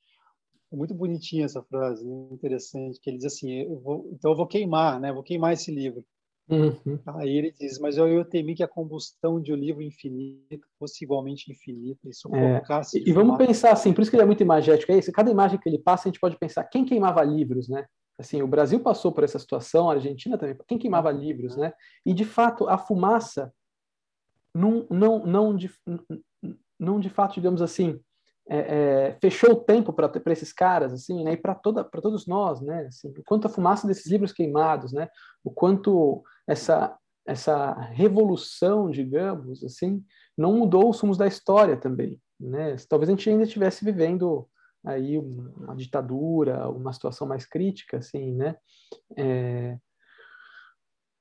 [0.72, 2.28] é muito bonitinha essa frase, né?
[2.32, 5.12] interessante, que ele diz assim, eu vou, então eu vou queimar, né?
[5.12, 6.04] Vou queimar esse livro.
[6.48, 6.98] Uhum.
[7.06, 11.04] Aí ele diz, mas eu, eu temi que a combustão de um livro infinito fosse
[11.04, 12.98] igualmente infinita e sufocasse.
[12.98, 13.02] É.
[13.02, 15.12] E, e vamos pensar assim, por isso que ele é muito imagético, é isso.
[15.12, 17.86] Cada imagem que ele passa, a gente pode pensar quem queimava livros, né?
[18.20, 20.56] Assim, o Brasil passou por essa situação, a Argentina também.
[20.68, 21.72] Quem queimava livros, né?
[22.04, 23.52] E de fato a fumaça
[24.54, 25.70] não, não, não, de,
[26.78, 27.98] não de fato, digamos assim,
[28.48, 31.32] é, é, fechou o tempo para esses caras, assim, né?
[31.32, 32.86] E para toda, para todos nós, né?
[32.88, 35.08] Assim, o quanto a fumaça desses livros queimados, né?
[35.42, 36.96] O quanto essa
[37.26, 40.04] essa revolução, digamos, assim,
[40.36, 42.76] não mudou os sumos da história também, né?
[42.88, 44.48] Talvez a gente ainda estivesse vivendo
[44.84, 48.56] aí uma ditadura, uma situação mais crítica, assim, né?
[49.16, 49.78] É...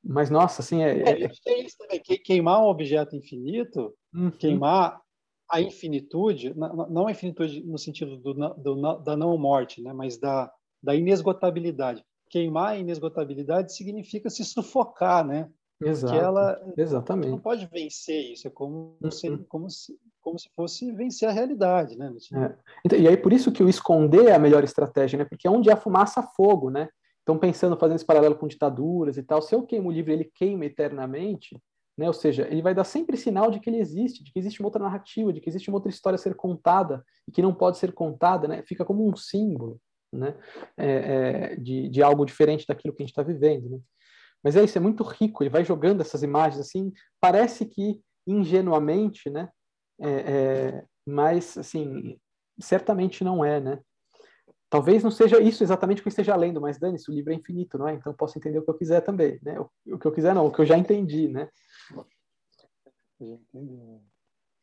[0.03, 0.81] Mas, nossa, assim...
[0.83, 4.31] É, é, é isso também, queimar um objeto infinito, uhum.
[4.31, 5.01] queimar
[5.49, 9.91] a infinitude, não a infinitude no sentido do, do, da não-morte, né?
[9.91, 10.51] mas da,
[10.81, 12.03] da inesgotabilidade.
[12.29, 15.49] Queimar a inesgotabilidade significa se sufocar, né?
[15.81, 16.13] Exato.
[16.13, 17.29] Que ela Exatamente.
[17.29, 19.11] não pode vencer isso, é como, uhum.
[19.11, 22.13] se, como, se, como se fosse vencer a realidade, né?
[22.33, 22.55] É.
[22.85, 25.25] Então, e aí por isso que o esconder é a melhor estratégia, né?
[25.25, 26.89] Porque é onde há fumaça, há fogo, né?
[27.23, 30.25] Então pensando, fazendo esse paralelo com ditaduras e tal, se eu queimo o livro ele
[30.25, 31.61] queima eternamente,
[31.97, 32.07] né?
[32.07, 34.67] Ou seja, ele vai dar sempre sinal de que ele existe, de que existe uma
[34.67, 37.77] outra narrativa, de que existe uma outra história a ser contada e que não pode
[37.77, 38.63] ser contada, né?
[38.65, 39.79] Fica como um símbolo,
[40.11, 40.35] né?
[40.77, 43.79] É, é, de, de algo diferente daquilo que a gente está vivendo, né?
[44.43, 45.43] Mas é isso, é muito rico.
[45.43, 49.49] Ele vai jogando essas imagens assim, parece que ingenuamente, né?
[49.99, 52.17] É, é, mas, assim,
[52.59, 53.79] certamente não é, né?
[54.69, 57.35] Talvez não seja isso exatamente o que eu esteja lendo, mas dane-se, o livro é
[57.35, 57.95] infinito, não é?
[57.95, 59.59] Então eu posso entender o que eu quiser também, né?
[59.59, 61.49] O, o que eu quiser não, o que eu já entendi, né?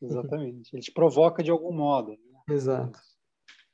[0.01, 0.73] Exatamente.
[0.73, 2.11] Ele te provoca de algum modo.
[2.11, 2.39] Né?
[2.49, 2.99] Exato.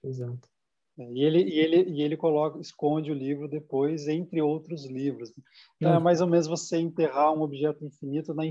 [0.04, 0.49] exato.
[0.97, 5.31] É, e ele, e ele, e ele coloca, esconde o livro depois entre outros livros.
[5.77, 8.43] Então, é mais ou menos você enterrar um objeto infinito na,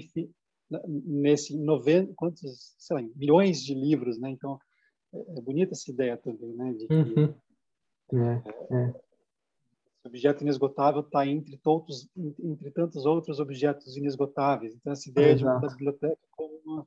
[0.86, 4.30] nesse 90, quantos, sei lá, milhões de livros, né?
[4.30, 4.58] Então,
[5.14, 6.72] é, é bonita essa ideia também, né?
[6.72, 7.34] De que, uhum.
[8.12, 8.88] é, é.
[9.98, 14.74] Esse objeto inesgotável está entre, todos, entre tantos outros objetos inesgotáveis.
[14.74, 16.86] Então, essa ideia de uma biblioteca como uma,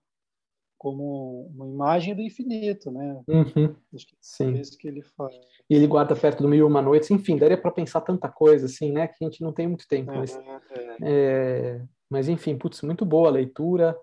[0.78, 3.22] como uma imagem do infinito, né?
[3.28, 3.76] Uhum.
[3.94, 4.56] Acho que Sim.
[4.56, 5.36] é isso que ele faz.
[5.70, 7.10] E ele guarda perto do Mil e Uma Noites.
[7.12, 9.08] Enfim, daria para pensar tanta coisa, assim, né?
[9.08, 10.12] Que a gente não tem muito tempo.
[10.12, 10.98] É, mas, é.
[11.02, 13.98] é, mas, enfim, putz, muito boa a leitura.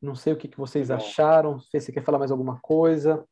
[0.00, 1.04] Não sei o que, que vocês Legal.
[1.04, 1.58] acharam.
[1.60, 3.24] Se você quer falar mais alguma coisa.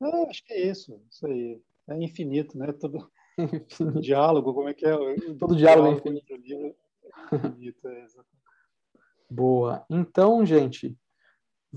[0.00, 1.00] Não, acho que é isso.
[1.10, 1.60] Isso aí.
[1.88, 2.72] É infinito, né?
[2.72, 3.10] Todo
[4.00, 4.94] diálogo, como é que é?
[4.94, 6.36] O Todo diálogo é infinito.
[6.36, 6.74] livro
[7.32, 8.06] é infinito, é.
[9.30, 9.84] Boa.
[9.90, 10.96] Então, gente,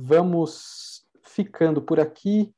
[0.01, 2.53] vamos ficando por aqui.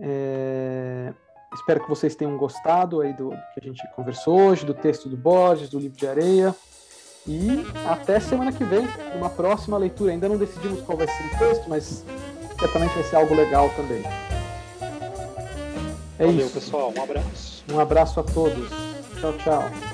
[0.00, 1.12] É,
[1.54, 5.16] Espero que vocês tenham gostado aí do que a gente conversou hoje, do texto do
[5.16, 6.54] Borges, do livro de areia.
[7.26, 10.12] E até semana que vem, numa próxima leitura.
[10.12, 12.04] Ainda não decidimos qual vai ser o texto, mas
[12.58, 14.02] certamente vai ser algo legal também.
[16.18, 16.54] É Valeu, isso.
[16.54, 16.92] pessoal.
[16.96, 17.64] Um abraço.
[17.70, 18.70] Um abraço a todos.
[19.20, 19.91] Tchau, tchau.